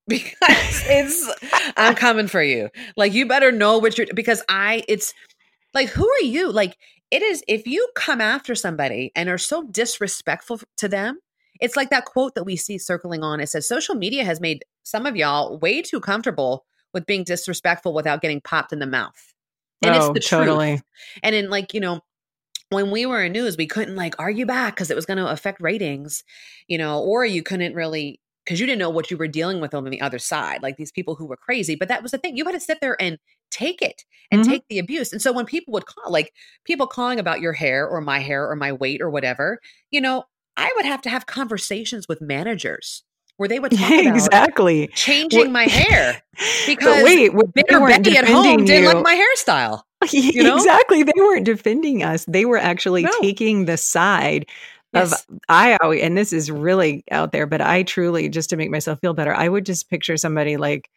Because 0.06 0.82
it's 0.86 1.30
I'm 1.78 1.94
coming 1.94 2.26
for 2.26 2.42
you. 2.42 2.68
Like 2.94 3.14
you 3.14 3.26
better 3.26 3.50
know 3.50 3.78
what 3.78 3.96
you're 3.96 4.06
because 4.14 4.42
I 4.50 4.84
it's 4.86 5.14
like 5.72 5.88
who 5.88 6.06
are 6.06 6.24
you? 6.24 6.52
Like 6.52 6.76
it 7.10 7.22
is 7.22 7.42
if 7.48 7.66
you 7.66 7.88
come 7.94 8.20
after 8.20 8.54
somebody 8.54 9.12
and 9.16 9.30
are 9.30 9.38
so 9.38 9.62
disrespectful 9.62 10.60
to 10.76 10.88
them, 10.88 11.20
it's 11.58 11.74
like 11.74 11.88
that 11.88 12.04
quote 12.04 12.34
that 12.34 12.44
we 12.44 12.54
see 12.54 12.76
circling 12.76 13.22
on. 13.22 13.40
It 13.40 13.48
says 13.48 13.66
social 13.66 13.94
media 13.94 14.24
has 14.24 14.42
made 14.42 14.66
some 14.82 15.06
of 15.06 15.16
y'all 15.16 15.58
way 15.58 15.80
too 15.80 16.00
comfortable 16.00 16.66
with 16.94 17.06
being 17.06 17.24
disrespectful 17.24 17.92
without 17.92 18.22
getting 18.22 18.40
popped 18.40 18.72
in 18.72 18.78
the 18.78 18.86
mouth. 18.86 19.34
And 19.82 19.94
oh, 19.94 20.12
it's 20.12 20.14
the 20.14 20.36
totally. 20.36 20.72
truth. 20.74 20.82
And 21.22 21.34
in 21.34 21.50
like, 21.50 21.74
you 21.74 21.80
know, 21.80 22.00
when 22.70 22.90
we 22.90 23.06
were 23.06 23.22
in 23.22 23.32
news, 23.32 23.56
we 23.56 23.66
couldn't 23.66 23.96
like 23.96 24.14
argue 24.18 24.46
back 24.46 24.74
because 24.74 24.90
it 24.90 24.96
was 24.96 25.06
going 25.06 25.18
to 25.18 25.28
affect 25.28 25.60
ratings, 25.60 26.24
you 26.66 26.78
know, 26.78 27.00
or 27.00 27.24
you 27.24 27.42
couldn't 27.42 27.74
really 27.74 28.20
because 28.44 28.60
you 28.60 28.66
didn't 28.66 28.78
know 28.78 28.90
what 28.90 29.10
you 29.10 29.16
were 29.16 29.28
dealing 29.28 29.60
with 29.60 29.74
on 29.74 29.84
the 29.84 30.00
other 30.02 30.18
side, 30.18 30.62
like 30.62 30.76
these 30.76 30.92
people 30.92 31.14
who 31.14 31.26
were 31.26 31.36
crazy. 31.36 31.76
But 31.76 31.88
that 31.88 32.02
was 32.02 32.12
the 32.12 32.18
thing. 32.18 32.36
You 32.36 32.44
had 32.44 32.52
to 32.52 32.60
sit 32.60 32.78
there 32.80 33.00
and 33.00 33.18
take 33.50 33.80
it 33.80 34.04
and 34.30 34.42
mm-hmm. 34.42 34.50
take 34.50 34.64
the 34.68 34.78
abuse. 34.78 35.12
And 35.12 35.22
so 35.22 35.32
when 35.32 35.46
people 35.46 35.72
would 35.72 35.86
call, 35.86 36.12
like 36.12 36.32
people 36.64 36.86
calling 36.86 37.18
about 37.18 37.40
your 37.40 37.54
hair 37.54 37.88
or 37.88 38.02
my 38.02 38.18
hair 38.18 38.48
or 38.48 38.54
my 38.54 38.72
weight 38.72 39.00
or 39.00 39.08
whatever, 39.08 39.60
you 39.90 40.00
know, 40.00 40.24
I 40.56 40.70
would 40.76 40.84
have 40.84 41.00
to 41.02 41.10
have 41.10 41.26
conversations 41.26 42.06
with 42.06 42.20
managers 42.20 43.02
where 43.36 43.48
they 43.48 43.58
would 43.60 43.72
talk 43.76 43.90
about 43.98 44.16
exactly 44.16 44.88
changing 44.88 45.52
my 45.52 45.64
hair 45.64 46.22
because 46.66 47.02
wait, 47.04 47.32
bitter 47.54 47.80
Betty 47.80 48.16
at 48.16 48.26
home 48.26 48.60
you. 48.60 48.66
didn't 48.66 48.86
like 48.86 49.04
my 49.04 49.14
hairstyle. 49.14 49.82
You 50.12 50.42
know? 50.42 50.56
exactly, 50.56 51.02
they 51.02 51.12
weren't 51.16 51.46
defending 51.46 52.02
us; 52.02 52.24
they 52.26 52.44
were 52.44 52.58
actually 52.58 53.02
no. 53.04 53.10
taking 53.22 53.64
the 53.64 53.76
side 53.78 54.46
Of 54.92 55.10
Yes. 55.10 55.26
I 55.48 55.76
always, 55.82 56.02
and 56.02 56.16
this 56.16 56.32
is 56.32 56.50
really 56.50 57.04
out 57.10 57.32
there, 57.32 57.46
but 57.46 57.60
I 57.62 57.82
truly, 57.84 58.28
just 58.28 58.50
to 58.50 58.56
make 58.56 58.70
myself 58.70 59.00
feel 59.00 59.14
better, 59.14 59.34
I 59.34 59.48
would 59.48 59.64
just 59.66 59.88
picture 59.90 60.16
somebody 60.16 60.56
like 60.58 60.90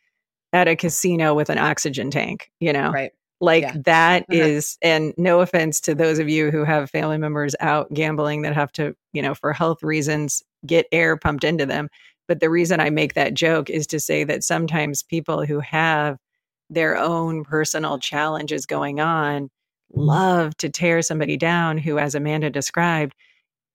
at 0.53 0.67
a 0.67 0.75
casino 0.75 1.33
with 1.33 1.49
an 1.49 1.57
oxygen 1.57 2.11
tank, 2.11 2.51
you 2.59 2.73
know? 2.73 2.91
Right. 2.91 3.11
Like 3.39 3.63
Yeah. 3.63 3.75
that 3.85 4.23
Uh-huh. 4.23 4.33
is, 4.39 4.77
and 4.81 5.13
no 5.17 5.41
offense 5.41 5.79
to 5.81 5.95
those 5.95 6.19
of 6.19 6.29
you 6.29 6.51
who 6.51 6.63
have 6.63 6.89
family 6.89 7.17
members 7.17 7.55
out 7.59 7.93
gambling 7.93 8.41
that 8.43 8.53
have 8.55 8.71
to, 8.73 8.95
you 9.13 9.21
know, 9.21 9.33
for 9.35 9.53
health 9.53 9.83
reasons, 9.83 10.43
get 10.65 10.85
air 10.91 11.17
pumped 11.17 11.43
into 11.43 11.65
them. 11.65 11.89
But 12.27 12.39
the 12.39 12.49
reason 12.49 12.79
I 12.79 12.89
make 12.89 13.13
that 13.13 13.33
joke 13.33 13.69
is 13.69 13.87
to 13.87 13.99
say 13.99 14.23
that 14.25 14.43
sometimes 14.43 15.03
people 15.03 15.45
who 15.45 15.59
have 15.59 16.17
their 16.69 16.97
own 16.97 17.43
personal 17.43 17.97
challenges 17.99 18.65
going 18.65 18.99
on 18.99 19.49
love 19.93 20.55
to 20.57 20.69
tear 20.69 21.01
somebody 21.01 21.37
down 21.37 21.77
who, 21.77 21.97
as 21.97 22.13
Amanda 22.13 22.49
described, 22.49 23.15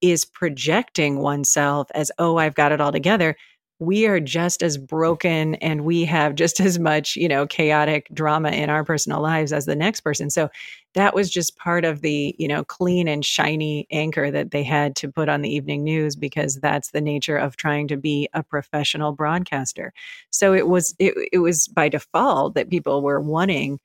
is 0.01 0.25
projecting 0.25 1.19
oneself 1.19 1.89
as, 1.95 2.11
oh, 2.19 2.37
I've 2.37 2.55
got 2.55 2.71
it 2.71 2.81
all 2.81 2.91
together. 2.91 3.35
We 3.79 4.05
are 4.07 4.19
just 4.19 4.63
as 4.63 4.77
broken 4.77 5.55
and 5.55 5.83
we 5.83 6.05
have 6.05 6.35
just 6.35 6.59
as 6.61 6.79
much, 6.79 7.15
you 7.15 7.27
know, 7.27 7.45
chaotic 7.45 8.07
drama 8.13 8.49
in 8.51 8.69
our 8.69 8.83
personal 8.85 9.21
lives 9.21 9.51
as 9.51 9.65
the 9.65 9.75
next 9.75 10.01
person. 10.01 10.29
So 10.29 10.49
that 10.93 11.13
was 11.15 11.29
just 11.29 11.57
part 11.57 11.83
of 11.83 12.01
the, 12.01 12.35
you 12.37 12.47
know, 12.47 12.63
clean 12.63 13.07
and 13.07 13.25
shiny 13.25 13.87
anchor 13.91 14.31
that 14.31 14.51
they 14.51 14.63
had 14.63 14.95
to 14.97 15.11
put 15.11 15.27
on 15.27 15.41
the 15.41 15.53
evening 15.53 15.83
news 15.83 16.15
because 16.15 16.55
that's 16.59 16.91
the 16.91 17.01
nature 17.01 17.37
of 17.37 17.57
trying 17.57 17.87
to 17.89 17.97
be 17.97 18.29
a 18.33 18.43
professional 18.43 19.11
broadcaster. 19.11 19.91
So 20.29 20.53
it 20.53 20.67
was 20.67 20.95
it, 20.99 21.13
it 21.33 21.39
was 21.39 21.67
by 21.67 21.89
default 21.89 22.53
that 22.55 22.69
people 22.69 23.01
were 23.01 23.19
wanting 23.19 23.79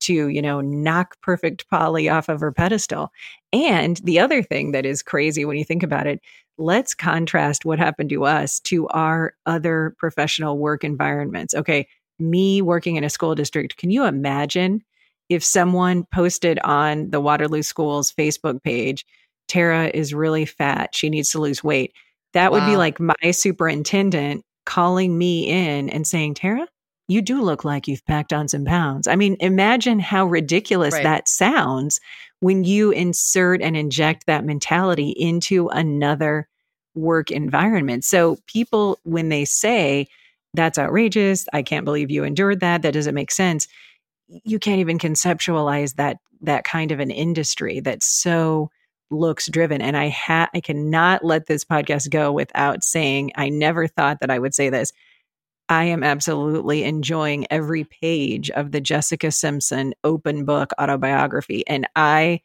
to, 0.00 0.28
you 0.28 0.42
know, 0.42 0.60
knock 0.60 1.16
perfect 1.20 1.68
Polly 1.70 2.08
off 2.08 2.28
of 2.28 2.40
her 2.40 2.50
pedestal. 2.50 3.12
And 3.52 3.98
the 3.98 4.18
other 4.18 4.42
thing 4.42 4.72
that 4.72 4.84
is 4.84 5.02
crazy 5.02 5.44
when 5.44 5.56
you 5.56 5.64
think 5.64 5.82
about 5.84 6.06
it, 6.08 6.20
let's 6.58 6.94
contrast 6.94 7.64
what 7.64 7.78
happened 7.78 8.10
to 8.10 8.24
us 8.24 8.60
to 8.60 8.86
our 8.88 9.34
other 9.46 9.94
professional 9.98 10.58
work 10.58 10.84
environments. 10.84 11.54
Okay, 11.54 11.86
me 12.18 12.62
working 12.62 12.96
in 12.96 13.04
a 13.04 13.10
school 13.10 13.34
district, 13.34 13.76
can 13.76 13.90
you 13.90 14.04
imagine 14.04 14.82
if 15.28 15.42
someone 15.42 16.04
posted 16.12 16.58
on 16.60 17.10
the 17.10 17.20
Waterloo 17.20 17.62
School's 17.62 18.12
Facebook 18.12 18.62
page, 18.62 19.04
Tara 19.48 19.90
is 19.92 20.14
really 20.14 20.44
fat, 20.44 20.94
she 20.94 21.10
needs 21.10 21.30
to 21.30 21.40
lose 21.40 21.64
weight? 21.64 21.92
That 22.34 22.52
would 22.52 22.64
be 22.64 22.76
like 22.76 22.98
my 23.00 23.30
superintendent 23.30 24.44
calling 24.64 25.18
me 25.18 25.48
in 25.48 25.88
and 25.90 26.06
saying, 26.06 26.34
Tara, 26.34 26.66
you 27.08 27.20
do 27.20 27.42
look 27.42 27.64
like 27.64 27.88
you've 27.88 28.04
packed 28.06 28.32
on 28.32 28.48
some 28.48 28.64
pounds. 28.64 29.06
I 29.08 29.16
mean, 29.16 29.36
imagine 29.40 29.98
how 29.98 30.26
ridiculous 30.26 30.94
Right. 30.94 31.02
that 31.02 31.28
sounds 31.28 32.00
when 32.42 32.64
you 32.64 32.90
insert 32.90 33.62
and 33.62 33.76
inject 33.76 34.26
that 34.26 34.44
mentality 34.44 35.10
into 35.10 35.68
another 35.68 36.48
work 36.96 37.30
environment. 37.30 38.04
So, 38.04 38.36
people, 38.48 38.98
when 39.04 39.28
they 39.28 39.44
say, 39.44 40.08
that's 40.52 40.76
outrageous, 40.76 41.46
I 41.52 41.62
can't 41.62 41.84
believe 41.84 42.10
you 42.10 42.24
endured 42.24 42.58
that, 42.58 42.82
that 42.82 42.94
doesn't 42.94 43.14
make 43.14 43.30
sense, 43.30 43.68
you 44.26 44.58
can't 44.58 44.80
even 44.80 44.98
conceptualize 44.98 45.94
that 45.94 46.16
that 46.40 46.64
kind 46.64 46.90
of 46.90 46.98
an 46.98 47.12
industry 47.12 47.78
that's 47.78 48.06
so 48.06 48.70
looks 49.12 49.46
driven 49.48 49.82
and 49.82 49.94
i 49.94 50.08
ha- 50.08 50.48
i 50.54 50.60
cannot 50.60 51.22
let 51.22 51.44
this 51.44 51.66
podcast 51.66 52.08
go 52.08 52.32
without 52.32 52.82
saying 52.82 53.30
i 53.36 53.50
never 53.50 53.86
thought 53.86 54.20
that 54.20 54.30
i 54.30 54.38
would 54.38 54.54
say 54.54 54.70
this 54.70 54.90
I 55.72 55.84
am 55.84 56.04
absolutely 56.04 56.84
enjoying 56.84 57.46
every 57.50 57.84
page 57.84 58.50
of 58.50 58.72
the 58.72 58.80
Jessica 58.80 59.30
Simpson 59.30 59.94
open 60.04 60.44
book 60.44 60.70
autobiography. 60.78 61.66
And 61.66 61.88
I 61.96 62.42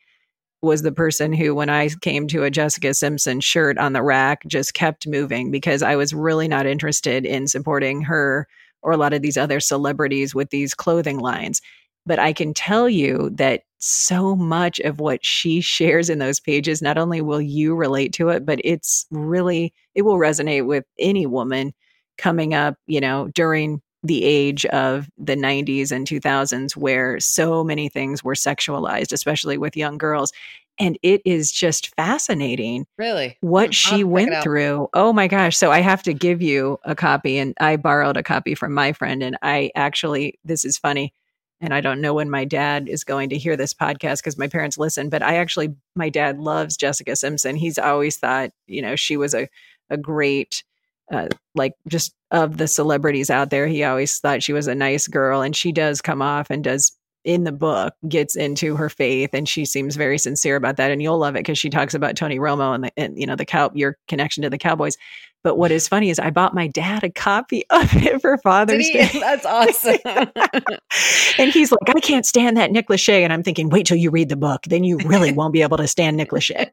was 0.62 0.82
the 0.82 0.94
person 0.94 1.34
who, 1.34 1.54
when 1.54 1.70
I 1.70 1.90
came 2.00 2.30
to 2.30 2.44
a 2.44 2.50
Jessica 2.50 2.94
Simpson 2.94 3.42
shirt 3.42 3.78
on 3.80 3.92
the 3.92 4.02
rack, 4.02 4.44
just 4.48 4.76
kept 4.76 5.10
moving 5.10 5.52
because 5.52 5.84
I 5.84 5.98
was 5.98 6.14
really 6.14 6.48
not 6.48 6.66
interested 6.66 7.26
in 7.26 7.50
supporting 7.50 8.02
her 8.04 8.48
or 8.82 8.94
a 8.94 8.98
lot 8.98 9.12
of 9.12 9.22
these 9.22 9.36
other 9.36 9.60
celebrities 9.60 10.34
with 10.34 10.50
these 10.50 10.74
clothing 10.74 11.20
lines. 11.20 11.60
But 12.06 12.20
I 12.20 12.32
can 12.32 12.54
tell 12.54 12.88
you 12.88 13.30
that 13.34 13.64
so 13.78 14.38
much 14.38 14.80
of 14.80 15.02
what 15.02 15.26
she 15.26 15.60
shares 15.60 16.10
in 16.10 16.20
those 16.20 16.40
pages, 16.40 16.82
not 16.82 16.98
only 16.98 17.20
will 17.20 17.42
you 17.42 17.76
relate 17.76 18.14
to 18.14 18.30
it, 18.30 18.46
but 18.46 18.62
it's 18.64 19.06
really, 19.12 19.74
it 19.96 20.04
will 20.04 20.16
resonate 20.16 20.66
with 20.66 20.86
any 20.98 21.26
woman 21.26 21.74
coming 22.18 22.54
up, 22.54 22.76
you 22.88 23.00
know, 23.00 23.30
during 23.34 23.82
the 24.04 24.24
age 24.24 24.66
of 24.68 25.10
the 25.18 25.36
90s 25.36 25.92
and 25.92 26.08
2000s 26.08 26.76
where 26.76 27.20
so 27.20 27.64
many 27.64 27.90
things 27.90 28.24
were 28.24 28.36
sexualized, 28.36 29.12
especially 29.12 29.58
with 29.58 29.76
young 29.76 29.98
girls. 29.98 30.32
And 30.80 30.98
it 31.02 31.22
is 31.26 31.52
just 31.52 31.94
fascinating 31.96 32.86
Really? 32.98 33.38
what 33.42 33.68
I'll 33.68 33.72
she 33.72 34.04
went 34.04 34.44
through. 34.44 34.88
Oh 34.94 35.12
my 35.12 35.28
gosh. 35.28 35.58
So 35.58 35.72
I 35.72 35.82
have 35.82 36.04
to 36.04 36.14
give 36.14 36.42
you 36.42 36.80
a 36.84 36.96
copy, 36.96 37.40
and 37.40 37.56
I 37.60 37.78
borrowed 37.78 38.16
a 38.16 38.24
copy 38.24 38.54
from 38.54 38.74
my 38.74 38.94
friend. 38.94 39.24
And 39.24 39.38
I 39.42 39.72
actually, 39.76 40.38
this 40.46 40.64
is 40.64 40.78
funny. 40.78 41.14
And 41.60 41.74
I 41.74 41.82
don't 41.82 42.02
know 42.02 42.14
when 42.14 42.30
my 42.30 42.46
dad 42.46 42.88
is 42.88 43.04
going 43.04 43.30
to 43.30 43.38
hear 43.38 43.58
this 43.58 43.74
podcast 43.74 44.18
because 44.18 44.38
my 44.38 44.48
parents 44.48 44.78
listen, 44.78 45.10
but 45.10 45.24
I 45.24 45.38
actually, 45.38 45.74
my 45.96 46.10
dad 46.10 46.38
loves 46.38 46.78
Jessica 46.78 47.16
Simpson. 47.16 47.56
He's 47.56 47.80
always 47.80 48.18
thought, 48.18 48.52
you 48.68 48.84
know, 48.84 48.96
she 48.96 49.18
was 49.18 49.34
a, 49.34 49.50
a 49.90 49.98
great, 49.98 50.64
uh, 51.12 51.28
like 51.56 51.74
just 51.88 52.14
of 52.32 52.58
the 52.58 52.68
celebrities 52.68 53.30
out 53.30 53.50
there, 53.50 53.68
he 53.68 53.84
always 53.84 54.18
thought 54.20 54.44
she 54.44 54.54
was 54.54 54.68
a 54.68 54.76
nice 54.76 55.08
girl. 55.08 55.42
And 55.42 55.56
she 55.56 55.72
does 55.72 56.02
come 56.02 56.22
off 56.22 56.48
and 56.50 56.64
does 56.64 56.92
in 57.28 57.44
the 57.44 57.52
book 57.52 57.94
gets 58.08 58.38
into 58.38 58.78
her 58.78 58.90
faith 58.90 59.32
and 59.34 59.50
she 59.50 59.66
seems 59.66 59.98
very 59.98 60.18
sincere 60.18 60.56
about 60.56 60.78
that 60.78 60.92
and 60.92 61.02
you'll 61.02 61.18
love 61.18 61.36
it 61.36 61.40
because 61.40 61.58
she 61.58 61.70
talks 61.70 61.94
about 61.94 62.16
tony 62.16 62.40
romo 62.40 62.74
and, 62.74 62.86
the, 62.86 62.92
and 62.96 63.20
you 63.20 63.28
know 63.28 63.36
the 63.36 63.44
cow 63.44 63.70
your 63.74 63.98
connection 64.08 64.44
to 64.44 64.50
the 64.50 64.58
cowboys 64.58 64.96
but 65.44 65.58
what 65.58 65.70
is 65.70 65.90
funny 65.90 66.10
is 66.10 66.20
i 66.20 66.30
bought 66.30 66.56
my 66.56 66.68
dad 66.68 67.04
a 67.04 67.10
copy 67.10 67.66
of 67.70 67.94
it 67.98 68.22
for 68.22 68.38
father's 68.38 68.88
he? 68.88 68.94
day 68.94 69.10
That's 69.20 69.46
awesome. 69.46 69.98
and 71.38 71.52
he's 71.52 71.70
like 71.70 71.96
i 71.96 72.00
can't 72.00 72.26
stand 72.26 72.56
that 72.56 72.72
nick 72.72 72.88
lachey 72.88 73.20
and 73.22 73.34
i'm 73.34 73.44
thinking 73.44 73.70
wait 73.70 73.86
till 73.86 73.98
you 73.98 74.10
read 74.10 74.30
the 74.30 74.38
book 74.38 74.64
then 74.68 74.86
you 74.86 74.98
really 75.00 75.34
won't 75.34 75.52
be 75.52 75.64
able 75.64 75.78
to 75.78 75.88
stand 75.88 76.16
nick 76.16 76.30
lachey 76.30 76.70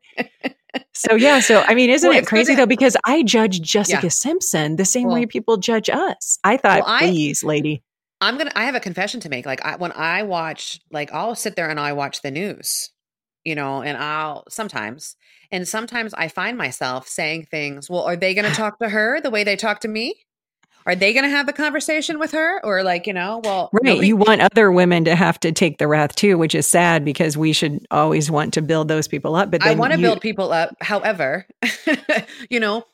so 0.94 1.14
yeah 1.16 1.40
so 1.40 1.62
i 1.66 1.74
mean 1.74 1.90
isn't 1.90 2.09
Well, 2.09 2.18
it 2.18 2.26
crazy 2.26 2.54
though 2.54 2.66
because 2.66 2.96
i 3.04 3.22
judge 3.22 3.61
jessica 3.61 4.04
Yeah. 4.04 4.09
simpson 4.11 4.76
the 4.76 4.85
same 4.85 5.09
Well- 5.09 5.14
way 5.16 5.26
people 5.26 5.57
judge 5.57 5.90
us 5.90 6.38
i 6.44 6.57
thought 6.57 6.80
Well, 6.80 6.88
I- 6.88 6.98
please 7.00 7.42
lady 7.44 7.83
I'm 8.20 8.38
gonna. 8.38 8.52
I 8.54 8.64
have 8.64 8.74
a 8.76 8.80
confession 8.80 9.20
to 9.20 9.28
make. 9.28 9.44
Like 9.44 9.62
I, 9.62 9.76
when 9.76 9.92
I 9.92 10.22
watch, 10.22 10.80
like 10.90 11.12
I'll 11.12 11.35
sit 11.35 11.57
there 11.57 11.68
and 11.68 11.78
I 11.78 11.92
watch 11.92 12.22
the 12.22 12.30
news, 12.30 12.90
you 13.44 13.54
know, 13.54 13.83
and 13.83 13.98
I'll 13.98 14.44
sometimes, 14.48 15.16
and 15.50 15.68
sometimes 15.68 16.14
I 16.14 16.28
find 16.28 16.57
myself 16.57 17.07
saying 17.07 17.48
things. 17.50 17.90
Well, 17.90 18.04
are 18.04 18.16
they 18.16 18.33
going 18.33 18.48
to 18.50 18.54
talk 18.57 18.78
to 18.78 18.88
her 18.88 19.20
the 19.20 19.30
way 19.30 19.44
they 19.44 19.57
talk 19.57 19.80
to 19.80 19.88
me? 19.88 20.14
Are 20.87 20.94
they 20.94 21.12
going 21.14 21.25
to 21.25 21.31
have 21.31 21.47
the 21.47 21.53
conversation 21.53 22.18
with 22.18 22.33
her, 22.33 22.61
or 22.64 22.83
like 22.83 23.07
you 23.07 23.12
know, 23.12 23.40
well, 23.42 23.70
Right. 23.73 23.85
nobody- 23.85 24.09
You 24.09 24.16
want 24.16 24.40
other 24.42 24.70
women 24.70 25.05
to 25.07 25.14
have 25.16 25.40
to 25.40 25.51
take 25.53 25.79
the 25.79 25.88
wrath 25.88 26.14
too, 26.14 26.37
which 26.37 26.55
is 26.55 26.66
sad 26.66 27.05
because 27.05 27.37
we 27.37 27.53
should 27.53 27.87
always 27.90 28.31
want 28.31 28.53
to 28.55 28.62
build 28.62 28.88
those 28.88 29.09
people 29.09 29.35
up. 29.35 29.51
But 29.51 29.62
I 29.64 29.75
want 29.75 29.92
to 29.94 29.99
you- 29.99 30.05
build 30.07 30.20
people 30.20 30.53
up. 30.53 30.75
However, 30.83 31.47
you 32.51 32.61
know, 32.61 32.85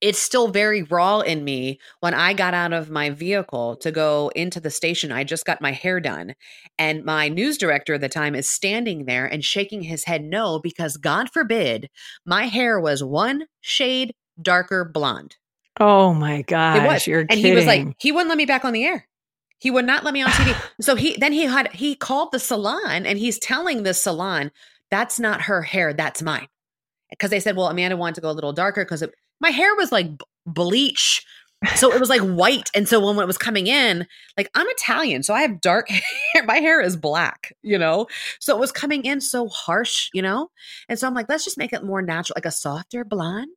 it's 0.00 0.18
still 0.20 0.48
very 0.48 0.84
raw 0.84 1.20
in 1.20 1.42
me 1.42 1.80
when 2.00 2.14
I 2.14 2.32
got 2.32 2.54
out 2.54 2.72
of 2.72 2.88
my 2.90 3.10
vehicle 3.10 3.74
to 3.76 3.90
go 3.90 4.30
into 4.36 4.60
the 4.60 4.70
station. 4.70 5.10
I 5.10 5.24
just 5.24 5.44
got 5.44 5.60
my 5.60 5.72
hair 5.72 5.98
done. 5.98 6.34
And 6.78 7.04
my 7.04 7.28
news 7.28 7.58
director 7.58 7.94
at 7.94 8.00
the 8.00 8.08
time 8.08 8.36
is 8.36 8.48
standing 8.48 9.06
there 9.06 9.26
and 9.26 9.44
shaking 9.44 9.82
his 9.82 10.04
head 10.04 10.22
no, 10.22 10.60
because 10.60 10.96
God 10.98 11.30
forbid 11.32 11.88
my 12.24 12.44
hair 12.46 12.78
was 12.78 13.02
one 13.02 13.46
shade 13.60 14.14
darker 14.40 14.84
blonde. 14.84 15.34
Oh 15.80 16.12
my 16.14 16.42
gosh, 16.42 16.78
It 16.82 16.86
was. 16.86 17.06
you're 17.06 17.20
and 17.20 17.28
kidding. 17.30 17.44
he 17.44 17.52
was 17.52 17.66
like, 17.66 17.94
he 17.98 18.12
wouldn't 18.12 18.28
let 18.28 18.38
me 18.38 18.46
back 18.46 18.64
on 18.64 18.72
the 18.72 18.84
air. 18.84 19.06
He 19.60 19.70
would 19.70 19.84
not 19.84 20.04
let 20.04 20.14
me 20.14 20.22
on 20.22 20.30
TV. 20.30 20.56
so 20.80 20.94
he 20.94 21.16
then 21.18 21.32
he 21.32 21.44
had 21.44 21.72
he 21.72 21.94
called 21.94 22.32
the 22.32 22.38
salon 22.38 23.06
and 23.06 23.18
he's 23.18 23.38
telling 23.38 23.82
the 23.82 23.94
salon, 23.94 24.50
that's 24.90 25.18
not 25.20 25.42
her 25.42 25.62
hair, 25.62 25.92
that's 25.92 26.22
mine. 26.22 26.48
Because 27.10 27.30
they 27.30 27.40
said, 27.40 27.56
well, 27.56 27.68
Amanda 27.68 27.96
wanted 27.96 28.16
to 28.16 28.20
go 28.20 28.30
a 28.30 28.32
little 28.32 28.52
darker 28.52 28.84
because 28.84 29.02
my 29.40 29.50
hair 29.50 29.74
was 29.74 29.90
like 29.92 30.08
bleach. 30.46 31.24
So 31.74 31.92
it 31.92 31.98
was 31.98 32.08
like 32.08 32.20
white. 32.20 32.70
And 32.72 32.88
so 32.88 33.04
when 33.04 33.18
it 33.18 33.26
was 33.26 33.38
coming 33.38 33.66
in, 33.66 34.06
like 34.36 34.48
I'm 34.54 34.66
Italian, 34.68 35.24
so 35.24 35.34
I 35.34 35.40
have 35.42 35.60
dark 35.60 35.88
hair. 36.34 36.44
My 36.44 36.58
hair 36.58 36.80
is 36.80 36.96
black, 36.96 37.52
you 37.62 37.76
know? 37.78 38.06
So 38.38 38.54
it 38.56 38.60
was 38.60 38.70
coming 38.70 39.04
in 39.04 39.20
so 39.20 39.48
harsh, 39.48 40.08
you 40.14 40.22
know? 40.22 40.50
And 40.88 40.98
so 40.98 41.08
I'm 41.08 41.14
like, 41.14 41.28
let's 41.28 41.44
just 41.44 41.58
make 41.58 41.72
it 41.72 41.82
more 41.82 42.00
natural, 42.00 42.34
like 42.36 42.46
a 42.46 42.52
softer 42.52 43.04
blonde. 43.04 43.48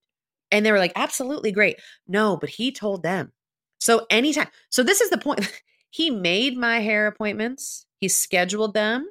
And 0.51 0.65
they 0.65 0.71
were 0.71 0.79
like, 0.79 0.93
absolutely 0.95 1.51
great. 1.51 1.77
No, 2.07 2.37
but 2.37 2.49
he 2.49 2.71
told 2.71 3.03
them. 3.03 3.31
So 3.79 4.05
anytime, 4.09 4.47
so 4.69 4.83
this 4.83 5.01
is 5.01 5.09
the 5.09 5.17
point. 5.17 5.51
he 5.89 6.09
made 6.09 6.57
my 6.57 6.79
hair 6.79 7.07
appointments, 7.07 7.85
he 7.99 8.07
scheduled 8.07 8.73
them. 8.73 9.07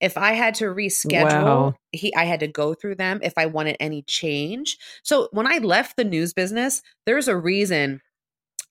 If 0.00 0.18
I 0.18 0.32
had 0.32 0.54
to 0.56 0.64
reschedule, 0.66 1.32
Wow. 1.44 1.74
he 1.92 2.14
I 2.14 2.24
had 2.24 2.40
to 2.40 2.48
go 2.48 2.74
through 2.74 2.96
them 2.96 3.20
if 3.22 3.32
I 3.36 3.46
wanted 3.46 3.76
any 3.80 4.02
change. 4.02 4.76
So 5.02 5.28
when 5.32 5.46
I 5.46 5.58
left 5.58 5.96
the 5.96 6.04
news 6.04 6.32
business, 6.34 6.82
there's 7.06 7.28
a 7.28 7.36
reason 7.36 8.00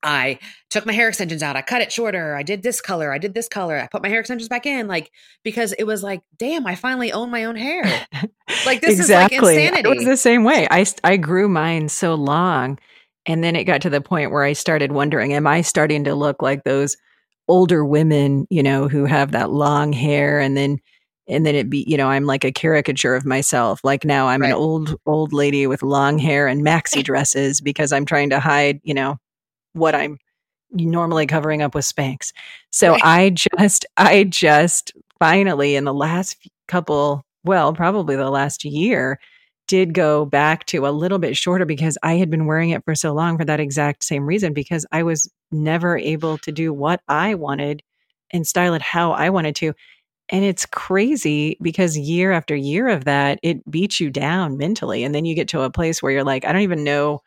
I 0.04 0.40
took 0.70 0.86
my 0.86 0.94
hair 0.94 1.08
extensions 1.08 1.42
out. 1.42 1.56
I 1.56 1.62
cut 1.62 1.82
it 1.82 1.92
shorter. 1.92 2.36
I 2.36 2.44
did 2.44 2.64
this 2.64 2.82
color. 2.82 3.12
I 3.12 3.18
did 3.18 3.34
this 3.34 3.48
color. 3.48 3.78
I 3.80 3.88
put 3.88 4.04
my 4.04 4.10
hair 4.10 4.20
extensions 4.20 4.50
back 4.50 4.66
in, 4.66 4.88
like 4.88 5.12
because 5.44 5.74
it 5.74 5.86
was 5.86 6.04
like, 6.04 6.22
damn, 6.38 6.68
I 6.68 6.76
finally 6.76 7.12
own 7.12 7.30
my 7.32 7.46
own 7.46 7.56
hair. 7.56 7.84
Like 8.66 8.82
this 8.82 9.00
exactly. 9.00 9.38
is 9.38 9.44
like 9.44 9.56
insanity. 9.56 9.90
It 9.90 9.96
was 9.98 10.06
the 10.06 10.18
same 10.18 10.44
way. 10.44 10.68
I 10.70 10.86
I 11.04 11.18
grew 11.18 11.50
mine 11.50 11.90
so 11.90 12.14
long, 12.14 12.78
and 13.26 13.44
then 13.44 13.56
it 13.56 13.64
got 13.64 13.82
to 13.82 13.90
the 13.90 14.00
point 14.00 14.32
where 14.32 14.44
I 14.44 14.54
started 14.54 14.92
wondering, 14.92 15.34
am 15.34 15.48
I 15.48 15.62
starting 15.62 16.04
to 16.06 16.14
look 16.16 16.42
like 16.42 16.64
those 16.64 16.96
older 17.48 17.84
women, 17.84 18.46
you 18.50 18.62
know, 18.64 18.88
who 18.88 19.06
have 19.06 19.32
that 19.32 19.50
long 19.50 19.92
hair, 19.92 20.40
and 20.40 20.56
then 20.56 20.78
and 21.28 21.46
then 21.46 21.56
it 21.56 21.70
be 21.70 21.84
you 21.88 21.98
know 21.98 22.10
i'm 22.10 22.26
like 22.26 22.44
a 22.44 22.52
caricature 22.52 23.16
of 23.16 23.26
myself 23.26 23.80
like 23.84 24.04
now 24.04 24.28
i'm 24.28 24.42
Right. 24.42 24.50
an 24.50 24.56
old 24.56 24.96
old 25.06 25.34
lady 25.34 25.68
with 25.68 25.82
long 25.82 26.20
hair 26.20 26.48
and 26.48 26.66
maxi 26.66 27.04
dresses 27.04 27.62
because 27.62 27.92
i'm 27.94 28.06
trying 28.06 28.30
to 28.32 28.40
hide 28.40 28.80
you 28.84 28.94
know 28.94 29.18
what 29.74 29.96
i'm 29.96 30.18
normally 30.72 31.28
covering 31.28 31.62
up 31.62 31.76
with 31.76 31.86
spanx 31.86 32.32
so 32.72 32.92
Right. 32.94 33.02
i 33.04 33.30
just 33.32 33.86
i 33.98 34.24
just 34.24 34.92
finally 35.20 35.76
in 35.76 35.86
the 35.86 35.94
last 35.94 36.38
couple 36.68 37.24
well 37.44 37.74
probably 37.74 38.16
the 38.16 38.30
last 38.30 38.66
year 38.66 39.20
did 39.68 39.94
go 39.94 40.26
back 40.26 40.66
to 40.66 40.86
a 40.88 40.90
little 40.92 41.20
bit 41.20 41.38
shorter 41.38 41.66
because 41.66 41.98
i 42.04 42.16
had 42.16 42.30
been 42.30 42.46
wearing 42.48 42.72
it 42.72 42.84
for 42.86 42.96
so 42.96 43.14
long 43.14 43.38
for 43.38 43.46
that 43.46 43.60
exact 43.60 44.04
same 44.04 44.26
reason 44.26 44.54
because 44.54 44.86
i 44.92 45.04
was 45.04 45.30
never 45.52 45.98
able 45.98 46.38
to 46.40 46.52
do 46.52 46.74
what 46.74 47.02
i 47.08 47.36
wanted 47.36 47.84
and 48.32 48.48
style 48.48 48.74
it 48.74 48.82
how 48.82 49.12
i 49.12 49.30
wanted 49.30 49.56
to 49.56 49.74
and 50.30 50.44
it's 50.46 50.66
crazy 50.66 51.58
because 51.62 51.98
year 51.98 52.32
after 52.32 52.56
year 52.56 52.88
of 52.88 53.06
that, 53.06 53.40
it 53.44 53.70
beats 53.70 54.00
you 54.00 54.10
down 54.10 54.58
mentally. 54.58 55.04
And 55.04 55.14
then 55.14 55.26
you 55.26 55.36
get 55.36 55.50
to 55.50 55.62
a 55.62 55.70
place 55.70 56.02
where 56.02 56.12
you're 56.12 56.24
like, 56.24 56.46
I 56.46 56.52
don't 56.52 56.62
even 56.62 56.84
know 56.84 57.22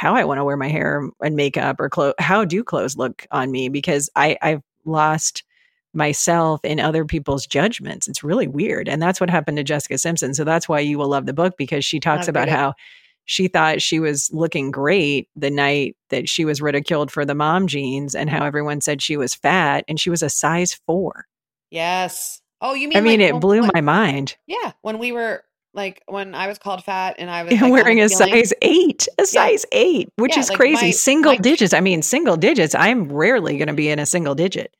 how 0.00 0.14
I 0.14 0.24
want 0.24 0.38
to 0.38 0.44
wear 0.44 0.56
my 0.56 0.68
hair 0.68 1.10
and 1.20 1.36
makeup 1.36 1.78
or 1.78 1.90
clothes. 1.90 2.14
How 2.18 2.46
do 2.46 2.64
clothes 2.64 2.96
look 2.96 3.26
on 3.30 3.50
me? 3.50 3.68
Because 3.68 4.08
I, 4.16 4.38
I've 4.40 4.62
lost 4.86 5.44
myself 5.92 6.64
in 6.64 6.80
other 6.80 7.04
people's 7.04 7.46
judgments. 7.46 8.08
It's 8.08 8.24
really 8.24 8.46
weird. 8.46 8.88
And 8.88 9.02
that's 9.02 9.20
what 9.20 9.28
happened 9.28 9.58
to 9.58 9.62
Jessica 9.62 9.98
Simpson. 9.98 10.32
So 10.32 10.42
that's 10.42 10.70
why 10.70 10.80
you 10.80 10.96
will 10.96 11.08
love 11.08 11.26
the 11.26 11.34
book 11.34 11.58
because 11.58 11.84
she 11.84 12.00
talks 12.00 12.28
about 12.28 12.48
it. 12.48 12.54
how 12.54 12.72
she 13.26 13.46
thought 13.46 13.82
she 13.82 14.00
was 14.00 14.30
looking 14.32 14.70
great 14.70 15.28
the 15.36 15.50
night 15.50 15.98
that 16.08 16.30
she 16.30 16.46
was 16.46 16.62
ridiculed 16.62 17.10
for 17.10 17.26
the 17.26 17.34
mom 17.34 17.66
jeans 17.66 18.14
and 18.14 18.30
how 18.30 18.42
everyone 18.46 18.80
said 18.80 19.02
she 19.02 19.18
was 19.18 19.34
fat 19.34 19.84
and 19.86 20.00
she 20.00 20.08
was 20.08 20.22
a 20.22 20.30
size 20.30 20.80
four. 20.86 21.26
Yes. 21.70 22.40
Oh, 22.62 22.72
you 22.72 22.88
mean? 22.88 22.96
I 22.96 23.02
mean, 23.02 23.20
like, 23.20 23.34
it 23.34 23.40
blew 23.40 23.60
when- 23.60 23.70
my 23.74 23.82
mind. 23.82 24.38
Yeah, 24.46 24.72
when 24.80 24.98
we 24.98 25.12
were 25.12 25.44
like 25.74 26.02
when 26.06 26.34
I 26.34 26.46
was 26.48 26.58
called 26.58 26.82
fat 26.84 27.16
and 27.18 27.30
I 27.30 27.42
was 27.44 27.60
like, 27.60 27.70
wearing 27.72 28.00
a 28.00 28.04
the 28.04 28.08
ceiling- 28.08 28.34
size 28.44 28.52
eight, 28.62 29.08
a 29.18 29.24
size 29.26 29.64
eight, 29.72 30.08
which 30.16 30.34
Yeah, 30.36 30.40
is 30.40 30.48
like 30.48 30.58
crazy. 30.58 30.86
my- 30.86 30.90
single 30.92 31.32
my- 31.32 31.38
digits. 31.38 31.72
I 31.74 31.80
mean, 31.80 32.02
single 32.02 32.36
digits. 32.36 32.74
I'm 32.74 33.10
rarely 33.12 33.56
going 33.58 33.68
to 33.68 33.74
be 33.74 33.88
in 33.88 33.98
a 33.98 34.06
single 34.06 34.34
digit. 34.34 34.74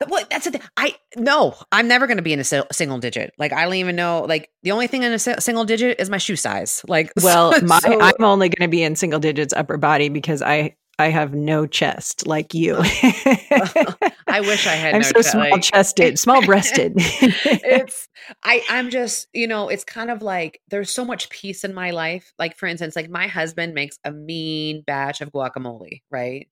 But 0.00 0.10
what 0.10 0.30
that's 0.30 0.44
the 0.44 0.52
thing. 0.52 0.62
I 0.76 0.94
no, 1.16 1.56
I'm 1.72 1.88
never 1.88 2.06
going 2.06 2.18
to 2.18 2.22
be 2.22 2.32
in 2.32 2.38
a 2.38 2.44
si- 2.44 2.62
single 2.70 2.98
digit. 2.98 3.32
Like 3.36 3.52
I 3.52 3.64
don't 3.64 3.74
even 3.74 3.96
know. 3.96 4.24
Like 4.28 4.48
the 4.62 4.70
only 4.70 4.86
thing 4.86 5.02
in 5.02 5.12
a 5.12 5.18
si- 5.18 5.34
single 5.40 5.64
digit 5.64 5.98
is 5.98 6.08
my 6.08 6.18
shoe 6.18 6.36
size. 6.36 6.82
Like 6.86 7.12
Well, 7.22 7.52
so- 7.52 7.66
my 7.66 7.80
so- 7.80 8.00
I'm 8.00 8.14
only 8.22 8.48
going 8.48 8.68
to 8.68 8.70
be 8.70 8.82
in 8.84 8.94
single 8.94 9.18
digits 9.18 9.52
upper 9.52 9.76
body 9.76 10.08
because 10.08 10.40
I 10.40 10.76
I 11.00 11.10
have 11.10 11.32
no 11.32 11.64
chest 11.64 12.26
like 12.26 12.54
you. 12.54 12.76
I 12.80 14.40
wish 14.40 14.66
I 14.66 14.72
had. 14.72 14.94
I'm 14.94 15.02
no 15.02 15.08
so 15.08 15.12
chest, 15.14 15.30
small 15.30 15.58
chested, 15.58 16.18
small 16.18 16.44
breasted. 16.44 16.94
it's 16.96 18.08
I 18.42 18.64
I'm 18.68 18.90
just 18.90 19.28
you 19.32 19.46
know 19.46 19.68
it's 19.68 19.84
kind 19.84 20.10
of 20.10 20.22
like 20.22 20.60
there's 20.68 20.90
so 20.90 21.04
much 21.04 21.30
peace 21.30 21.62
in 21.62 21.72
my 21.72 21.92
life. 21.92 22.32
Like 22.36 22.56
for 22.56 22.66
instance, 22.66 22.96
like 22.96 23.08
my 23.08 23.28
husband 23.28 23.74
makes 23.74 23.98
a 24.04 24.10
mean 24.10 24.82
batch 24.82 25.20
of 25.20 25.30
guacamole, 25.30 26.02
right? 26.10 26.48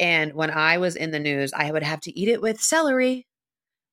And 0.00 0.32
when 0.32 0.50
I 0.50 0.78
was 0.78 0.96
in 0.96 1.10
the 1.10 1.20
news, 1.20 1.52
I 1.52 1.70
would 1.70 1.82
have 1.82 2.00
to 2.00 2.18
eat 2.18 2.28
it 2.28 2.40
with 2.40 2.62
celery 2.62 3.26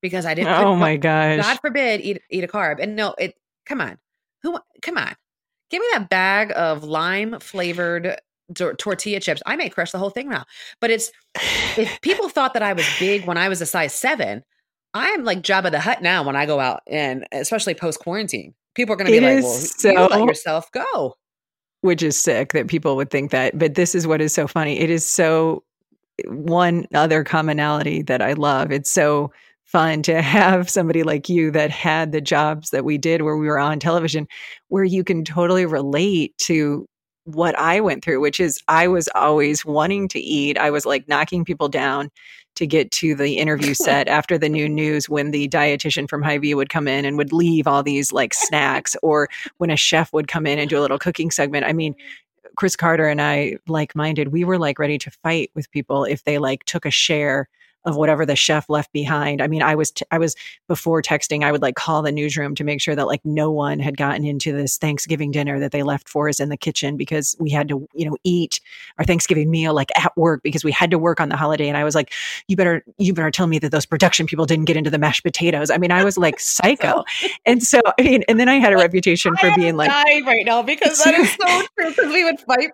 because 0.02 0.26
I 0.26 0.34
didn't. 0.34 0.54
oh 0.54 0.78
my 0.78 0.96
gosh. 0.96 1.42
God 1.42 1.60
forbid 1.60 2.00
eat 2.00 2.22
eat 2.32 2.46
a 2.46 2.48
carb. 2.48 2.82
And 2.82 2.96
no, 2.96 3.16
it 3.18 3.36
come 3.66 3.82
on. 3.82 3.98
Who 4.44 4.58
come 4.82 4.98
on. 4.98 5.14
Give 5.70 5.82
me 5.82 5.88
that 5.92 6.10
bag 6.10 6.54
of 6.56 6.86
lime 6.86 7.40
flavored 7.42 8.18
tor- 8.56 8.76
tortilla 8.76 9.20
chips. 9.20 9.42
I 9.46 9.56
may 9.56 9.70
crush 9.70 9.92
the 9.92 9.98
whole 9.98 10.10
thing 10.10 10.30
now. 10.30 10.46
But 10.80 10.92
it's 10.92 11.12
if 11.78 12.00
people 12.02 12.30
thought 12.30 12.54
that 12.54 12.64
I 12.64 12.74
was 12.74 12.86
big 13.00 13.26
when 13.26 13.38
I 13.38 13.50
was 13.50 13.62
a 13.62 13.66
size 13.66 13.94
7, 13.94 14.44
I'm 14.94 15.24
like 15.24 15.42
Jabba 15.42 15.72
the 15.72 15.80
Hutt 15.80 16.02
now 16.02 16.24
when 16.24 16.36
I 16.36 16.46
go 16.46 16.60
out 16.60 16.82
and 16.88 17.26
especially 17.32 17.74
post 17.74 18.00
quarantine. 18.00 18.54
People 18.76 18.94
are 18.94 18.98
going 18.98 19.08
to 19.08 19.12
be 19.12 19.20
like, 19.20 19.44
"Well, 19.44 19.62
you 19.84 20.08
let 20.08 20.28
yourself 20.28 20.72
go." 20.72 21.16
which 21.82 22.04
is 22.04 22.20
sick 22.20 22.54
that 22.54 22.68
people 22.68 22.96
would 22.96 23.10
think 23.10 23.32
that. 23.32 23.58
But 23.58 23.76
this 23.76 23.96
is 23.96 24.08
what 24.08 24.22
is 24.22 24.34
so 24.34 24.48
funny. 24.48 24.80
It 24.80 24.90
is 24.90 25.06
so 25.06 25.64
one 26.26 26.86
other 26.94 27.24
commonality 27.24 28.02
that 28.04 28.22
I 28.22 28.34
love. 28.34 28.72
It's 28.72 28.92
so 28.92 29.32
fun 29.66 30.02
to 30.04 30.22
have 30.22 30.70
somebody 30.70 31.04
like 31.04 31.30
you 31.30 31.52
that 31.52 31.72
had 31.72 32.12
the 32.12 32.22
jobs 32.22 32.72
that 32.72 32.84
we 32.84 32.98
did 32.98 33.22
where 33.22 33.38
we 33.38 33.48
were 33.48 33.60
on 33.60 33.80
television, 33.80 34.28
where 34.68 34.84
you 34.84 35.04
can 35.04 35.24
totally 35.24 35.66
relate 35.66 36.38
to 36.40 36.88
what 37.36 37.58
I 37.58 37.80
went 37.80 38.04
through, 38.04 38.20
which 38.20 38.40
is 38.40 38.60
I 38.68 38.88
was 38.88 39.10
always 39.16 39.66
wanting 39.66 40.08
to 40.10 40.20
eat. 40.20 40.58
I 40.58 40.72
was 40.72 40.86
like 40.86 41.08
knocking 41.08 41.46
people 41.46 41.70
down 41.70 42.10
to 42.56 42.68
get 42.68 42.92
to 42.92 43.16
the 43.16 43.38
interview 43.38 43.74
set 43.76 44.08
after 44.08 44.38
the 44.38 44.50
new 44.50 44.68
news 44.68 45.10
when 45.10 45.32
the 45.32 45.48
dietitian 45.48 46.10
from 46.10 46.22
Hy-Vee 46.22 46.56
would 46.56 46.70
come 46.70 46.88
in 46.88 47.06
and 47.06 47.18
would 47.18 47.32
leave 47.32 47.68
all 47.68 47.84
these 47.84 48.12
like 48.12 48.34
snacks 48.34 48.96
or 49.02 49.28
when 49.58 49.70
a 49.70 49.78
chef 49.78 50.12
would 50.14 50.28
come 50.28 50.46
in 50.46 50.60
and 50.60 50.70
do 50.70 50.80
a 50.80 50.82
little 50.82 51.00
cooking 51.00 51.32
segment. 51.32 51.66
I 51.66 51.74
mean, 51.74 51.96
Chris 52.56 52.76
Carter 52.76 53.08
and 53.08 53.22
I, 53.22 53.58
like 53.68 53.96
minded, 53.96 54.30
we 54.30 54.44
were 54.44 54.58
like 54.58 54.80
ready 54.80 54.98
to 54.98 55.12
fight 55.24 55.52
with 55.56 55.72
people 55.72 56.04
if 56.04 56.24
they 56.24 56.38
like 56.38 56.64
took 56.66 56.86
a 56.86 56.92
share 56.92 57.48
of 57.86 57.96
whatever 57.96 58.26
the 58.26 58.36
chef 58.36 58.70
left 58.70 58.92
behind. 58.92 59.42
I 59.42 59.48
mean, 59.48 59.62
I 59.62 59.76
was, 59.76 59.92
t- 59.92 60.06
I 60.12 60.18
was 60.18 60.36
before 60.68 61.02
texting, 61.02 61.44
I 61.44 61.52
would 61.52 61.62
like 61.62 61.76
call 61.76 62.02
the 62.02 62.12
newsroom 62.12 62.56
to 62.56 62.64
make 62.64 62.82
sure 62.82 62.96
that 62.96 63.08
like 63.08 63.24
no 63.24 63.52
one 63.52 63.80
had 63.80 63.98
gotten 63.98 64.26
into 64.26 64.52
this 64.52 64.78
Thanksgiving 64.78 65.32
dinner 65.32 65.60
that 65.60 65.72
they 65.72 65.84
left 65.84 66.10
for 66.10 66.30
us 66.30 66.40
in 66.40 66.50
the 66.50 66.58
kitchen 66.58 66.98
because 66.98 67.36
we 67.40 67.50
had 67.50 67.68
to, 67.70 67.88
you 67.94 68.10
know, 68.10 68.18
eat 68.24 68.60
our 68.98 69.06
Thanksgiving 69.06 69.50
meal 69.50 69.74
like 69.74 69.90
at 69.98 70.16
work 70.18 70.44
because 70.44 70.64
we 70.64 70.72
had 70.72 70.92
to 70.92 71.00
work 71.00 71.22
on 71.22 71.30
the 71.30 71.38
holiday. 71.38 71.68
And 71.68 71.78
I 71.78 71.84
was 71.84 71.96
like, 71.96 72.14
you 72.48 72.56
better, 72.56 72.84
you 72.98 73.14
better 73.14 73.32
tell 73.32 73.48
me 73.48 73.60
that 73.60 73.72
those 73.72 73.86
production 73.86 74.26
people 74.26 74.46
didn't 74.46 74.66
get 74.66 74.78
into 74.78 74.90
the 74.90 75.00
mashed 75.00 75.24
potatoes. 75.24 75.72
I 75.72 75.78
mean, 75.78 75.92
I 75.92 76.04
was 76.04 76.18
like 76.18 76.40
psycho. 76.40 77.04
And 77.46 77.64
so, 77.64 77.82
I 77.98 78.02
mean, 78.04 78.24
and 78.28 78.40
then 78.40 78.50
I 78.50 78.56
had 78.56 78.74
a 78.74 78.78
reputation 78.90 79.36
for 79.38 79.48
I 79.48 79.50
am 79.50 79.60
being 79.60 79.78
like, 79.78 79.90
right 79.90 80.46
now 80.46 80.62
because 80.62 81.04
that 81.04 81.14
is 81.14 81.32
so 81.32 81.62
true 81.76 81.90
because 81.90 82.12
we 82.12 82.24
would 82.24 82.40
fight. 82.42 82.72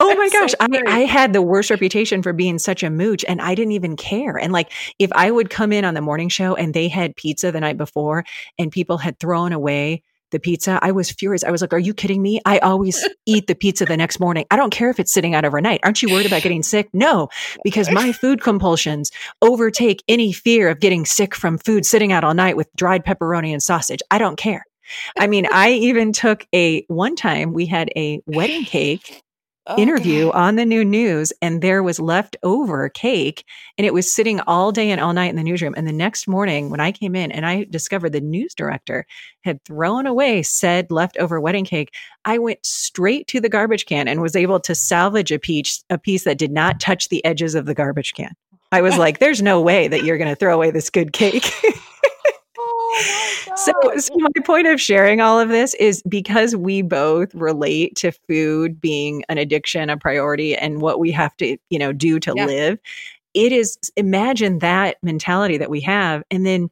Oh 0.00 0.14
my 0.16 0.28
That's 0.32 0.52
so 0.52 0.58
gosh, 0.66 0.82
I. 0.86 1.00
I 1.00 1.00
had 1.00 1.32
the 1.32 1.42
worst 1.42 1.70
reputation 1.70 2.22
for 2.22 2.32
being 2.32 2.58
such 2.58 2.82
a 2.82 2.90
mooch 2.90 3.24
and 3.28 3.40
I 3.40 3.54
didn't 3.54 3.72
even 3.72 3.96
care. 3.96 4.36
And 4.36 4.52
like 4.52 4.72
if 4.98 5.10
I 5.14 5.30
would 5.30 5.50
come 5.50 5.72
in 5.72 5.84
on 5.84 5.94
the 5.94 6.00
morning 6.00 6.28
show 6.28 6.54
and 6.54 6.74
they 6.74 6.88
had 6.88 7.14
pizza 7.16 7.52
the 7.52 7.60
night 7.60 7.76
before 7.76 8.24
and 8.58 8.72
people 8.72 8.98
had 8.98 9.18
thrown 9.18 9.52
away 9.52 10.02
the 10.32 10.40
pizza, 10.40 10.80
I 10.82 10.90
was 10.90 11.12
furious. 11.12 11.44
I 11.44 11.52
was 11.52 11.60
like, 11.60 11.72
Are 11.72 11.78
you 11.78 11.94
kidding 11.94 12.20
me? 12.20 12.40
I 12.44 12.58
always 12.58 13.06
eat 13.26 13.46
the 13.46 13.54
pizza 13.54 13.84
the 13.84 13.96
next 13.96 14.18
morning. 14.18 14.46
I 14.50 14.56
don't 14.56 14.70
care 14.70 14.90
if 14.90 14.98
it's 14.98 15.12
sitting 15.12 15.34
out 15.34 15.44
overnight. 15.44 15.80
Aren't 15.84 16.02
you 16.02 16.10
worried 16.10 16.26
about 16.26 16.42
getting 16.42 16.64
sick? 16.64 16.88
No, 16.92 17.28
because 17.62 17.88
my 17.88 18.10
food 18.10 18.42
compulsions 18.42 19.12
overtake 19.42 20.02
any 20.08 20.32
fear 20.32 20.68
of 20.68 20.80
getting 20.80 21.04
sick 21.04 21.36
from 21.36 21.56
food 21.56 21.86
sitting 21.86 22.10
out 22.10 22.24
all 22.24 22.34
night 22.34 22.56
with 22.56 22.68
dried 22.74 23.04
pepperoni 23.04 23.52
and 23.52 23.62
sausage. 23.62 24.00
I 24.10 24.18
don't 24.18 24.36
care. 24.36 24.66
I 25.18 25.28
mean, 25.28 25.46
I 25.50 25.70
even 25.70 26.12
took 26.12 26.46
a 26.54 26.84
one 26.88 27.16
time 27.16 27.52
we 27.52 27.66
had 27.66 27.90
a 27.96 28.20
wedding 28.26 28.64
cake 28.64 29.23
Oh, 29.66 29.78
interview 29.78 30.30
on 30.32 30.56
the 30.56 30.66
new 30.66 30.84
news 30.84 31.32
and 31.40 31.62
there 31.62 31.82
was 31.82 31.98
leftover 31.98 32.90
cake 32.90 33.46
and 33.78 33.86
it 33.86 33.94
was 33.94 34.12
sitting 34.12 34.40
all 34.40 34.72
day 34.72 34.90
and 34.90 35.00
all 35.00 35.14
night 35.14 35.30
in 35.30 35.36
the 35.36 35.42
newsroom 35.42 35.72
and 35.74 35.88
the 35.88 35.92
next 35.92 36.28
morning 36.28 36.68
when 36.68 36.80
i 36.80 36.92
came 36.92 37.16
in 37.16 37.32
and 37.32 37.46
i 37.46 37.64
discovered 37.70 38.10
the 38.10 38.20
news 38.20 38.52
director 38.52 39.06
had 39.42 39.64
thrown 39.64 40.06
away 40.06 40.42
said 40.42 40.90
leftover 40.90 41.40
wedding 41.40 41.64
cake 41.64 41.94
i 42.26 42.36
went 42.36 42.58
straight 42.62 43.26
to 43.26 43.40
the 43.40 43.48
garbage 43.48 43.86
can 43.86 44.06
and 44.06 44.20
was 44.20 44.36
able 44.36 44.60
to 44.60 44.74
salvage 44.74 45.32
a 45.32 45.38
piece 45.38 45.82
a 45.88 45.98
piece 45.98 46.24
that 46.24 46.38
did 46.38 46.52
not 46.52 46.80
touch 46.80 47.08
the 47.08 47.24
edges 47.24 47.54
of 47.54 47.66
the 47.66 47.74
garbage 47.74 48.14
can. 48.14 48.32
I 48.72 48.82
was 48.82 48.98
like 48.98 49.18
there's 49.18 49.42
no 49.42 49.60
way 49.60 49.88
that 49.88 50.04
you're 50.04 50.18
going 50.18 50.30
to 50.30 50.36
throw 50.36 50.54
away 50.54 50.70
this 50.70 50.90
good 50.90 51.12
cake 51.12 51.50
Oh 52.96 53.54
so, 53.56 53.72
so 53.98 54.14
my 54.16 54.28
point 54.44 54.66
of 54.66 54.80
sharing 54.80 55.20
all 55.20 55.38
of 55.40 55.48
this 55.48 55.74
is 55.74 56.02
because 56.08 56.54
we 56.56 56.82
both 56.82 57.34
relate 57.34 57.96
to 57.96 58.12
food 58.28 58.80
being 58.80 59.24
an 59.28 59.38
addiction, 59.38 59.90
a 59.90 59.96
priority, 59.96 60.54
and 60.56 60.80
what 60.80 60.98
we 61.00 61.10
have 61.10 61.36
to, 61.38 61.56
you 61.70 61.78
know, 61.78 61.92
do 61.92 62.18
to 62.20 62.32
Yeah. 62.36 62.46
live. 62.46 62.78
It 63.34 63.52
is 63.52 63.78
imagine 63.96 64.60
that 64.60 64.96
mentality 65.02 65.56
that 65.58 65.70
we 65.70 65.80
have, 65.80 66.22
and 66.30 66.46
then 66.46 66.70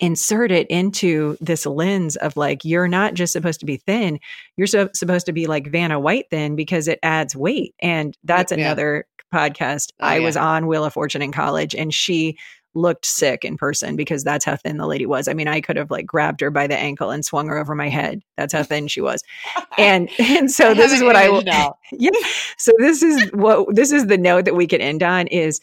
insert 0.00 0.50
it 0.50 0.66
into 0.68 1.36
this 1.40 1.66
lens 1.66 2.16
of 2.16 2.34
like 2.36 2.64
you're 2.64 2.88
not 2.88 3.12
just 3.14 3.32
supposed 3.32 3.60
to 3.60 3.66
be 3.66 3.76
thin 3.76 4.18
you're 4.56 4.66
so, 4.66 4.88
supposed 4.94 5.26
to 5.26 5.32
be 5.32 5.46
like 5.46 5.70
vanna 5.70 6.00
white 6.00 6.24
thin 6.30 6.56
because 6.56 6.88
it 6.88 6.98
adds 7.02 7.36
weight 7.36 7.74
and 7.80 8.16
that's 8.24 8.50
Yeah. 8.50 8.58
another 8.58 9.04
podcast 9.32 9.90
Oh, 10.00 10.06
i 10.06 10.18
was 10.18 10.34
on 10.36 10.66
wheel 10.66 10.84
of 10.86 10.94
fortune 10.94 11.20
in 11.20 11.30
college 11.30 11.74
and 11.74 11.92
she 11.92 12.38
looked 12.74 13.06
sick 13.06 13.44
in 13.44 13.56
person 13.56 13.96
because 13.96 14.24
that's 14.24 14.44
how 14.44 14.56
thin 14.56 14.76
the 14.78 14.86
lady 14.86 15.06
was. 15.06 15.28
I 15.28 15.34
mean, 15.34 15.48
I 15.48 15.60
could 15.60 15.76
have 15.76 15.90
like 15.90 16.06
grabbed 16.06 16.40
her 16.40 16.50
by 16.50 16.66
the 16.66 16.76
ankle 16.76 17.10
and 17.10 17.24
swung 17.24 17.48
her 17.48 17.58
over 17.58 17.74
my 17.74 17.88
head. 17.88 18.22
That's 18.36 18.52
how 18.52 18.62
thin 18.62 18.88
she 18.88 19.00
was. 19.00 19.22
And 19.78 20.10
and 20.18 20.50
so 20.50 20.72
I 20.72 20.74
this 20.74 20.92
is 20.92 21.02
what 21.02 21.16
I 21.16 21.30
will 21.30 21.40
now. 21.40 21.76
yeah. 21.92 22.10
So 22.58 22.72
this 22.78 23.02
is 23.02 23.30
what 23.32 23.74
this 23.74 23.90
is 23.90 24.06
the 24.06 24.18
note 24.18 24.44
that 24.44 24.54
we 24.54 24.66
can 24.66 24.82
end 24.82 25.02
on 25.02 25.28
is 25.28 25.62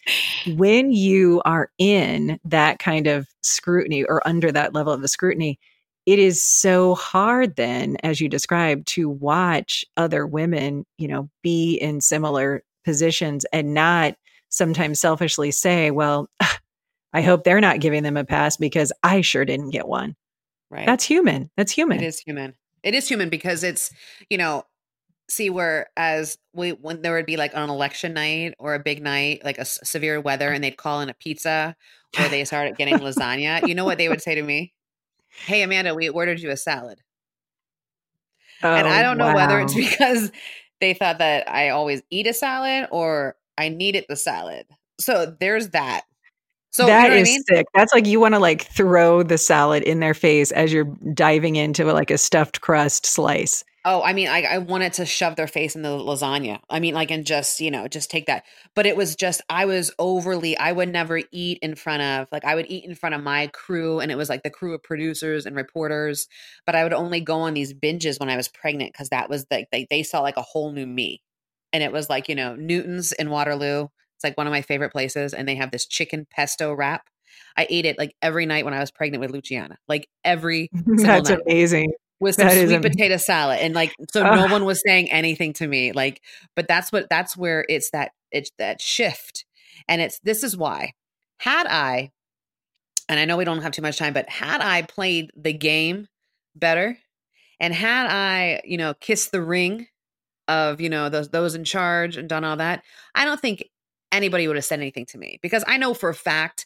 when 0.56 0.91
you 0.91 1.43
are 1.45 1.69
in 1.78 2.39
that 2.43 2.80
kind 2.80 3.06
of 3.06 3.28
scrutiny 3.43 4.04
or 4.04 4.28
under 4.28 4.52
that 4.52 4.74
level 4.74 4.91
of 4.91 5.04
the 5.04 5.08
scrutiny, 5.08 5.60
it 6.08 6.17
is 6.17 6.43
so 6.43 6.95
hard 6.95 7.56
then, 7.56 7.98
as 8.02 8.19
you 8.19 8.28
described, 8.30 8.88
to 8.88 9.08
watch 9.08 9.86
other 9.95 10.26
women, 10.26 10.88
you 10.98 11.08
know, 11.08 11.30
be 11.43 11.76
in 11.76 12.02
similar 12.02 12.63
positions 12.84 13.45
and 13.54 13.76
not 13.76 14.15
sometimes 14.50 15.00
selfishly 15.00 15.52
say, 15.52 15.91
well, 15.91 16.28
I 17.13 17.22
hope 17.22 17.43
they're 17.43 17.62
not 17.62 17.80
giving 17.80 18.04
them 18.04 18.17
a 18.17 18.24
pass 18.26 18.58
because 18.58 18.91
I 19.04 19.22
sure 19.22 19.45
didn't 19.45 19.72
get 19.72 19.88
one. 19.88 20.15
Right. 20.69 20.86
That's 20.86 21.04
human. 21.04 21.50
That's 21.58 21.72
human. 21.72 22.00
It 22.02 22.06
is 22.06 22.19
human. 22.19 22.54
It 22.84 22.93
is 22.93 23.08
human 23.08 23.30
because 23.30 23.63
it's, 23.63 23.91
you 24.30 24.38
know, 24.38 24.63
see 25.30 25.50
where 25.50 25.88
as 25.98 26.38
we 26.54 26.72
when 26.72 27.02
there 27.02 27.13
would 27.13 27.26
be 27.26 27.38
like 27.38 27.56
on 27.56 27.63
an 27.63 27.69
election 27.69 28.13
night 28.13 28.54
or 28.60 28.74
a 28.76 28.80
big 28.80 29.02
night, 29.02 29.43
like 29.43 29.58
a 29.58 29.62
s- 29.62 29.80
severe 29.84 30.19
weather, 30.22 30.52
and 30.52 30.63
they'd 30.63 30.78
call 30.78 31.02
in 31.02 31.10
a 31.10 31.13
pizza 31.13 31.76
or 32.19 32.28
they 32.30 32.45
started 32.45 32.78
getting 32.78 32.95
lasagna. 33.00 33.67
You 33.67 33.76
know 33.76 33.86
what 33.86 33.98
they 33.98 34.10
would 34.10 34.22
say 34.22 34.36
to 34.36 34.41
me? 34.41 34.74
Hey 35.45 35.62
Amanda, 35.63 35.93
we 35.95 36.10
ordered 36.10 36.39
you 36.39 36.50
a 36.52 36.58
salad. 36.58 37.00
and 38.62 38.88
I 38.88 39.00
Oh, 39.00 39.04
don't 39.04 39.17
know 39.17 39.34
whether 39.36 39.60
it's 39.60 39.74
because 39.76 40.32
they 40.82 40.93
thought 40.93 41.19
that 41.19 41.50
I 41.50 41.69
always 41.69 42.02
eat 42.10 42.28
a 42.28 42.34
salad 42.34 42.88
or 42.91 43.36
I 43.58 43.69
needed 43.69 44.06
the 44.10 44.15
salad. 44.15 44.65
So 45.00 45.36
there's 45.39 45.69
that. 45.69 46.02
So 46.71 46.86
that 46.86 47.03
you 47.03 47.10
know 47.10 47.15
what 47.15 47.19
I 47.19 47.23
mean? 47.23 47.43
sick. 47.49 47.67
That's 47.73 47.93
like 47.93 48.05
you 48.05 48.19
want 48.19 48.36
to 48.36 48.39
like 48.39 48.63
throw 48.63 49.23
the 49.23 49.38
salad 49.38 49.84
in 49.84 49.99
their 49.99 50.13
face 50.13 50.51
as 50.51 50.71
you're 50.71 50.86
diving 51.13 51.55
into 51.55 51.86
like 51.86 52.12
a 52.12 52.17
stuffed 52.17 52.62
crust 52.62 53.05
slice. 53.05 53.63
Oh, 53.86 54.03
I 54.03 54.12
mean, 54.12 54.27
I, 54.27 54.43
I 54.43 54.58
wanted 54.58 54.91
to 54.93 55.05
shove 55.05 55.38
their 55.38 55.47
face 55.47 55.73
in 55.73 55.84
the 55.84 55.89
lasagna. 55.89 56.60
I 56.69 56.82
mean, 56.82 56.93
like, 56.93 57.12
and 57.12 57.25
just, 57.25 57.62
you 57.62 57.71
know, 57.71 57.88
just 57.88 58.12
take 58.12 58.25
that. 58.25 58.43
But 58.75 58.86
it 58.86 58.97
was 58.97 59.15
just, 59.15 59.41
I 59.49 59.65
was 59.65 59.89
overly, 59.97 60.58
I 60.58 60.73
would 60.73 60.89
never 60.89 61.21
eat 61.32 61.60
in 61.62 61.75
front 61.75 62.01
of, 62.01 62.27
like, 62.29 62.43
I 62.43 62.55
would 62.55 62.69
eat 62.69 62.84
in 62.84 62.93
front 62.93 63.15
of 63.15 63.23
my 63.23 63.47
crew, 63.47 64.01
and 64.01 64.12
it 64.12 64.17
was 64.17 64.27
like 64.27 64.43
the 64.43 64.49
crew 64.49 64.73
of 64.75 64.84
producers 64.84 65.45
and 65.45 65.55
reporters. 65.55 66.27
But 66.65 66.75
I 66.75 66.84
would 66.84 66.91
only 66.91 67.21
go 67.21 67.39
on 67.39 67.53
these 67.53 67.73
binges 67.73 68.19
when 68.19 68.29
I 68.29 68.36
was 68.36 68.49
pregnant 68.49 68.91
because 68.91 69.10
that 69.10 69.29
was 69.29 69.45
like, 69.49 69.69
they, 69.71 69.88
they 69.89 70.03
saw 70.03 70.19
like 70.19 70.38
a 70.38 70.41
whole 70.41 70.73
new 70.73 70.86
me. 70.86 71.21
And 71.71 71.82
it 71.82 71.93
was 71.93 72.10
like, 72.10 72.27
you 72.27 72.36
know, 72.36 72.55
Newton's 72.55 73.13
in 73.13 73.29
Waterloo. 73.29 73.88
It's 74.19 74.23
like 74.25 74.38
one 74.38 74.47
of 74.47 74.51
my 74.51 74.62
favorite 74.62 74.91
places. 74.91 75.34
And 75.34 75.47
they 75.47 75.55
have 75.55 75.71
this 75.71 75.86
chicken 75.86 76.27
pesto 76.29 76.73
wrap. 76.73 77.08
I 77.55 77.67
ate 77.69 77.86
it 77.86 77.97
like 77.97 78.13
every 78.21 78.45
night 78.45 78.65
when 78.65 78.73
I 78.73 78.79
was 78.79 78.91
pregnant 78.91 79.21
with 79.21 79.32
Luciana, 79.32 79.77
like 79.88 80.10
every 80.25 80.69
That's 80.73 81.29
night 81.29 81.39
amazing. 81.45 81.93
with 82.19 82.36
some 82.36 82.47
That 82.47 82.67
sweet 82.67 82.82
potato 82.82 83.15
salad 83.15 83.60
and 83.62 83.73
like 83.73 83.95
so 84.12 84.27
oh. 84.27 84.36
no 84.36 84.47
one 84.51 84.65
was 84.65 84.82
saying 84.86 85.10
anything 85.10 85.53
to 85.53 85.67
me 85.67 85.93
like 85.93 86.21
but 86.53 86.67
that's 86.67 86.91
what 86.91 87.10
that's 87.10 87.38
where 87.38 87.65
it's 87.69 87.91
that 87.91 88.12
it's 88.29 88.51
that 88.58 88.82
shift 88.82 89.45
and 89.88 90.01
it's 90.01 90.19
this 90.19 90.43
is 90.43 90.58
why 90.58 90.91
had 91.39 91.65
i 91.67 92.12
and 93.08 93.21
i 93.21 93.25
know 93.25 93.38
we 93.38 93.45
don't 93.45 93.62
have 93.62 93.71
too 93.71 93.82
much 93.82 93.97
time 93.97 94.12
but 94.12 94.29
had 94.29 94.60
i 94.60 94.82
played 94.82 95.32
the 95.38 95.53
game 95.53 96.08
better 96.55 96.97
and 97.62 97.73
had 97.73 98.08
i 98.08 98.60
you 98.65 98.77
know 98.77 98.93
kissed 98.95 99.32
the 99.32 99.41
ring 99.41 99.88
of 100.49 100.82
you 100.82 100.89
know 100.89 101.08
those 101.08 101.29
those 101.29 101.55
in 101.55 101.63
charge 101.63 102.17
and 102.17 102.27
done 102.27 102.43
all 102.43 102.58
that 102.58 102.84
i 103.15 103.23
don't 103.23 103.39
think 103.39 103.63
anybody 104.12 104.48
would 104.48 104.56
have 104.56 104.65
said 104.65 104.80
anything 104.80 105.06
to 105.06 105.17
me 105.17 105.39
because 105.41 105.63
i 105.67 105.78
know 105.78 105.93
for 105.93 106.10
a 106.10 106.15
fact 106.15 106.65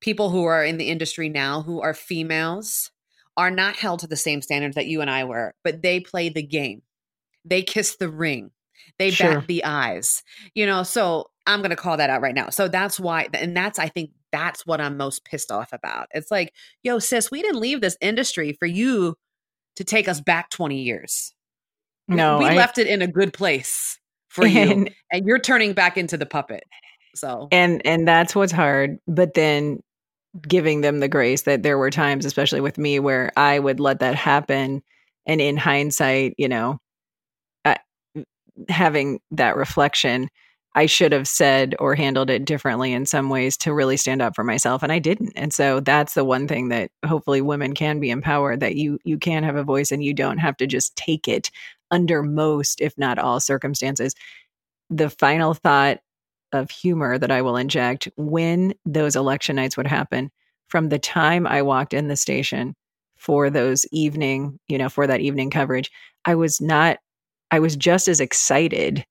people 0.00 0.30
who 0.30 0.44
are 0.44 0.64
in 0.64 0.76
the 0.78 0.88
industry 0.88 1.28
now 1.28 1.62
who 1.62 1.80
are 1.80 1.94
females 1.94 2.90
are 3.36 3.50
not 3.50 3.76
held 3.76 4.00
to 4.00 4.06
the 4.06 4.16
same 4.16 4.40
standards 4.40 4.74
that 4.76 4.86
you 4.86 5.02
and 5.02 5.10
I 5.10 5.24
were, 5.24 5.54
but 5.62 5.82
they 5.82 6.00
play 6.00 6.30
the 6.30 6.42
game. 6.42 6.80
They 7.44 7.62
kiss 7.62 7.96
the 7.96 8.08
ring. 8.08 8.50
They 8.98 9.10
Sure. 9.10 9.34
bat 9.40 9.46
the 9.46 9.62
eyes. 9.64 10.22
You 10.54 10.64
know, 10.64 10.82
so 10.84 11.30
I'm 11.46 11.60
going 11.60 11.68
to 11.70 11.76
call 11.76 11.98
that 11.98 12.08
out 12.08 12.22
right 12.22 12.34
now. 12.34 12.48
So 12.48 12.66
that's 12.68 12.98
why 12.98 13.28
and 13.34 13.54
that's 13.54 13.78
I 13.78 13.88
think 13.88 14.10
that's 14.32 14.64
what 14.66 14.80
I'm 14.80 14.96
most 14.96 15.24
pissed 15.24 15.50
off 15.52 15.72
about. 15.74 16.08
It's 16.12 16.30
like, 16.30 16.52
yo 16.82 16.98
sis, 16.98 17.30
we 17.30 17.42
didn't 17.42 17.60
leave 17.60 17.82
this 17.82 17.98
industry 18.00 18.54
for 18.54 18.64
you 18.66 19.16
to 19.76 19.84
take 19.84 20.08
us 20.08 20.20
back 20.22 20.48
20 20.48 20.80
years. 20.82 21.34
No, 22.08 22.38
we 22.38 22.46
I- 22.46 22.54
left 22.54 22.78
it 22.78 22.86
in 22.86 23.02
a 23.02 23.06
good 23.06 23.32
place 23.34 23.98
for 24.36 24.46
you 24.46 24.60
And, 24.70 24.90
and 25.12 25.26
you're 25.26 25.38
turning 25.38 25.72
back 25.72 25.96
into 25.96 26.16
the 26.16 26.26
puppet. 26.26 26.64
So 27.14 27.48
and 27.50 27.84
and 27.84 28.06
that's 28.06 28.34
what's 28.34 28.52
hard. 28.52 28.98
But 29.08 29.34
then 29.34 29.82
giving 30.46 30.82
them 30.82 31.00
the 31.00 31.08
grace 31.08 31.42
that 31.42 31.62
there 31.62 31.78
were 31.78 31.90
times, 31.90 32.24
especially 32.24 32.60
with 32.60 32.78
me, 32.78 32.98
where 32.98 33.32
I 33.36 33.58
would 33.58 33.80
let 33.80 34.00
that 34.00 34.14
happen, 34.14 34.82
and 35.24 35.40
in 35.40 35.56
hindsight, 35.56 36.34
you 36.38 36.48
know, 36.48 36.78
I, 37.64 37.78
having 38.68 39.20
that 39.32 39.56
reflection, 39.56 40.28
I 40.74 40.84
should 40.84 41.12
have 41.12 41.26
said 41.26 41.74
or 41.78 41.94
handled 41.94 42.28
it 42.28 42.44
differently 42.44 42.92
in 42.92 43.06
some 43.06 43.30
ways 43.30 43.56
to 43.58 43.72
really 43.72 43.96
stand 43.96 44.20
up 44.20 44.36
for 44.36 44.44
myself, 44.44 44.82
and 44.82 44.92
I 44.92 44.98
didn't. 44.98 45.32
And 45.34 45.54
so 45.54 45.80
that's 45.80 46.12
the 46.12 46.24
one 46.24 46.46
thing 46.46 46.68
that 46.68 46.90
hopefully 47.04 47.40
women 47.40 47.74
can 47.74 47.98
be 47.98 48.10
empowered 48.10 48.60
that 48.60 48.76
you 48.76 48.98
you 49.04 49.18
can 49.18 49.42
have 49.42 49.56
a 49.56 49.64
voice 49.64 49.90
and 49.90 50.04
you 50.04 50.12
don't 50.12 50.38
have 50.38 50.58
to 50.58 50.66
just 50.66 50.94
take 50.94 51.28
it 51.28 51.50
under 51.90 52.22
most, 52.22 52.80
if 52.80 52.96
not 52.96 53.18
all, 53.18 53.40
circumstances. 53.40 54.14
The 54.90 55.10
final 55.10 55.54
thought 55.54 55.98
of 56.52 56.70
humor 56.70 57.18
that 57.18 57.30
I 57.30 57.42
will 57.42 57.56
inject 57.56 58.08
when 58.16 58.74
those 58.84 59.16
election 59.16 59.56
nights 59.56 59.76
would 59.76 59.86
happen 59.86 60.30
from 60.68 60.88
the 60.88 60.98
time 60.98 61.46
I 61.46 61.62
walked 61.62 61.94
in 61.94 62.08
the 62.08 62.16
station 62.16 62.74
for 63.16 63.50
those 63.50 63.86
evening, 63.92 64.58
you 64.68 64.78
know, 64.78 64.88
for 64.88 65.06
that 65.06 65.20
evening 65.20 65.50
coverage, 65.50 65.90
I 66.24 66.34
was 66.34 66.60
not, 66.60 66.98
I 67.50 67.60
was 67.60 67.76
just 67.76 68.08
as 68.08 68.20
excited 68.20 69.04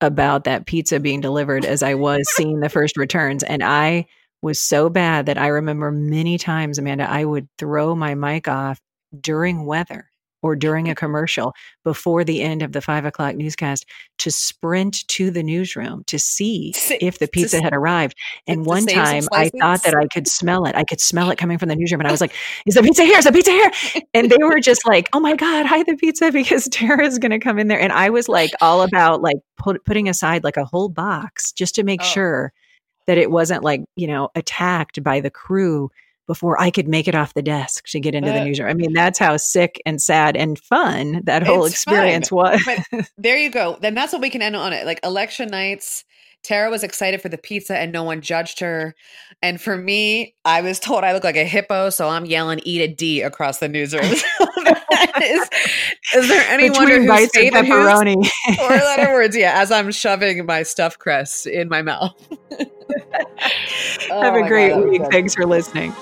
about 0.00 0.44
that 0.44 0.66
pizza 0.66 1.00
being 1.00 1.20
delivered 1.20 1.64
as 1.64 1.82
I 1.82 1.94
was 1.94 2.28
seeing 2.34 2.60
the 2.60 2.68
first 2.68 2.96
returns. 2.96 3.42
And 3.42 3.62
I 3.62 4.06
was 4.42 4.60
so 4.60 4.88
bad 4.88 5.26
that 5.26 5.38
I 5.38 5.48
remember 5.48 5.90
many 5.90 6.38
times, 6.38 6.78
Amanda, 6.78 7.08
I 7.10 7.24
would 7.24 7.48
throw 7.58 7.94
my 7.94 8.14
mic 8.14 8.46
off 8.46 8.80
during 9.18 9.64
weather 9.64 10.08
or 10.42 10.56
during 10.56 10.88
a 10.88 10.94
commercial 10.94 11.54
before 11.84 12.24
the 12.24 12.42
end 12.42 12.62
of 12.62 12.72
the 12.72 12.80
five 12.80 13.04
o'clock 13.04 13.34
newscast 13.34 13.84
to 14.18 14.30
sprint 14.30 15.06
to 15.08 15.30
the 15.30 15.42
newsroom 15.42 16.04
to 16.06 16.18
see 16.18 16.72
if 17.00 17.18
the 17.18 17.28
pizza 17.28 17.60
had 17.60 17.72
arrived. 17.72 18.16
And 18.46 18.64
one 18.66 18.86
time 18.86 19.24
I 19.32 19.50
thought 19.60 19.82
that? 19.84 19.94
I 19.94 20.06
could 20.06 20.28
smell 20.28 20.64
it. 20.66 20.74
I 20.74 20.84
could 20.84 21.00
smell 21.00 21.30
it 21.30 21.38
coming 21.38 21.58
from 21.58 21.68
the 21.68 21.76
newsroom. 21.76 22.00
And 22.00 22.08
I 22.08 22.12
was 22.12 22.20
like, 22.20 22.34
is 22.66 22.74
the 22.74 22.82
pizza 22.82 23.04
here? 23.04 23.18
Is 23.18 23.24
the 23.24 23.32
pizza 23.32 23.50
here? 23.50 23.70
And 24.14 24.30
they 24.30 24.38
were 24.42 24.60
just 24.60 24.82
like, 24.86 25.08
oh 25.12 25.20
my 25.20 25.34
God, 25.34 25.66
hide 25.66 25.86
the 25.86 25.96
pizza 25.96 26.30
because 26.30 26.68
Tara's 26.68 27.18
going 27.18 27.32
to 27.32 27.38
come 27.38 27.58
in 27.58 27.68
there. 27.68 27.80
And 27.80 27.92
I 27.92 28.10
was 28.10 28.28
like, 28.28 28.50
all 28.60 28.82
about 28.82 29.22
like 29.22 29.36
put, 29.56 29.84
putting 29.84 30.08
aside 30.08 30.44
like 30.44 30.56
a 30.56 30.64
whole 30.64 30.88
box 30.88 31.52
just 31.52 31.74
to 31.76 31.82
make 31.82 32.00
Oh. 32.00 32.04
sure 32.04 32.52
that 33.06 33.18
it 33.18 33.30
wasn't 33.30 33.64
like, 33.64 33.80
you 33.96 34.06
know, 34.06 34.28
attacked 34.34 35.02
by 35.02 35.20
the 35.20 35.30
crew 35.30 35.90
before 36.28 36.60
I 36.60 36.70
could 36.70 36.86
make 36.86 37.08
it 37.08 37.16
off 37.16 37.34
the 37.34 37.42
desk 37.42 37.88
to 37.88 37.98
get 37.98 38.14
into 38.14 38.30
the 38.30 38.44
newsroom. 38.44 38.68
I 38.68 38.74
mean, 38.74 38.92
that's 38.92 39.18
how 39.18 39.36
sick 39.38 39.80
and 39.84 40.00
sad 40.00 40.36
and 40.36 40.58
fun 40.58 41.22
that 41.24 41.42
whole 41.42 41.64
It's 41.64 41.82
fun, 41.82 41.94
experience 41.94 42.30
was. 42.30 42.62
but 42.64 43.08
there 43.18 43.38
you 43.38 43.50
go. 43.50 43.78
Then 43.80 43.94
that's 43.94 44.12
what 44.12 44.22
we 44.22 44.30
can 44.30 44.42
end 44.42 44.54
on 44.54 44.72
it. 44.72 44.86
Like 44.86 45.00
election 45.02 45.48
nights, 45.48 46.04
Tara 46.44 46.70
was 46.70 46.84
excited 46.84 47.20
for 47.22 47.28
the 47.30 47.38
pizza 47.38 47.76
and 47.76 47.92
no 47.92 48.04
one 48.04 48.20
judged 48.20 48.60
her. 48.60 48.94
And 49.42 49.60
for 49.60 49.76
me, 49.76 50.34
I 50.44 50.60
was 50.60 50.78
told 50.78 51.02
I 51.02 51.12
look 51.14 51.24
like 51.24 51.36
a 51.36 51.44
hippo, 51.44 51.90
so 51.90 52.08
I'm 52.08 52.26
yelling 52.26 52.60
"Eat 52.64 52.82
a 52.82 52.88
D" 52.94 53.22
across 53.22 53.58
the 53.58 53.68
newsroom. 53.68 54.04
is, 55.22 55.48
is 56.14 56.28
there 56.28 56.46
anyone 56.48 56.86
Between 56.86 57.00
who's 57.02 57.08
bites 57.08 57.36
of 57.36 57.42
favorite 57.42 57.66
who's 57.66 57.74
pepperoni. 57.74 58.60
or 58.60 58.72
in 58.74 58.80
other 58.82 59.12
words, 59.12 59.36
yeah, 59.36 59.60
as 59.60 59.70
I'm 59.70 59.90
shoving 59.92 60.44
my 60.46 60.62
stuffed 60.62 60.98
crust 60.98 61.46
in 61.46 61.68
my 61.68 61.82
mouth. 61.82 62.14
Oh 64.10 64.22
Have 64.22 64.34
my 64.34 64.40
a 64.40 64.48
great 64.48 64.74
was 64.74 64.86
week. 64.86 65.02
Thanks 65.10 65.34
for 65.34 65.46
listening. 65.46 65.94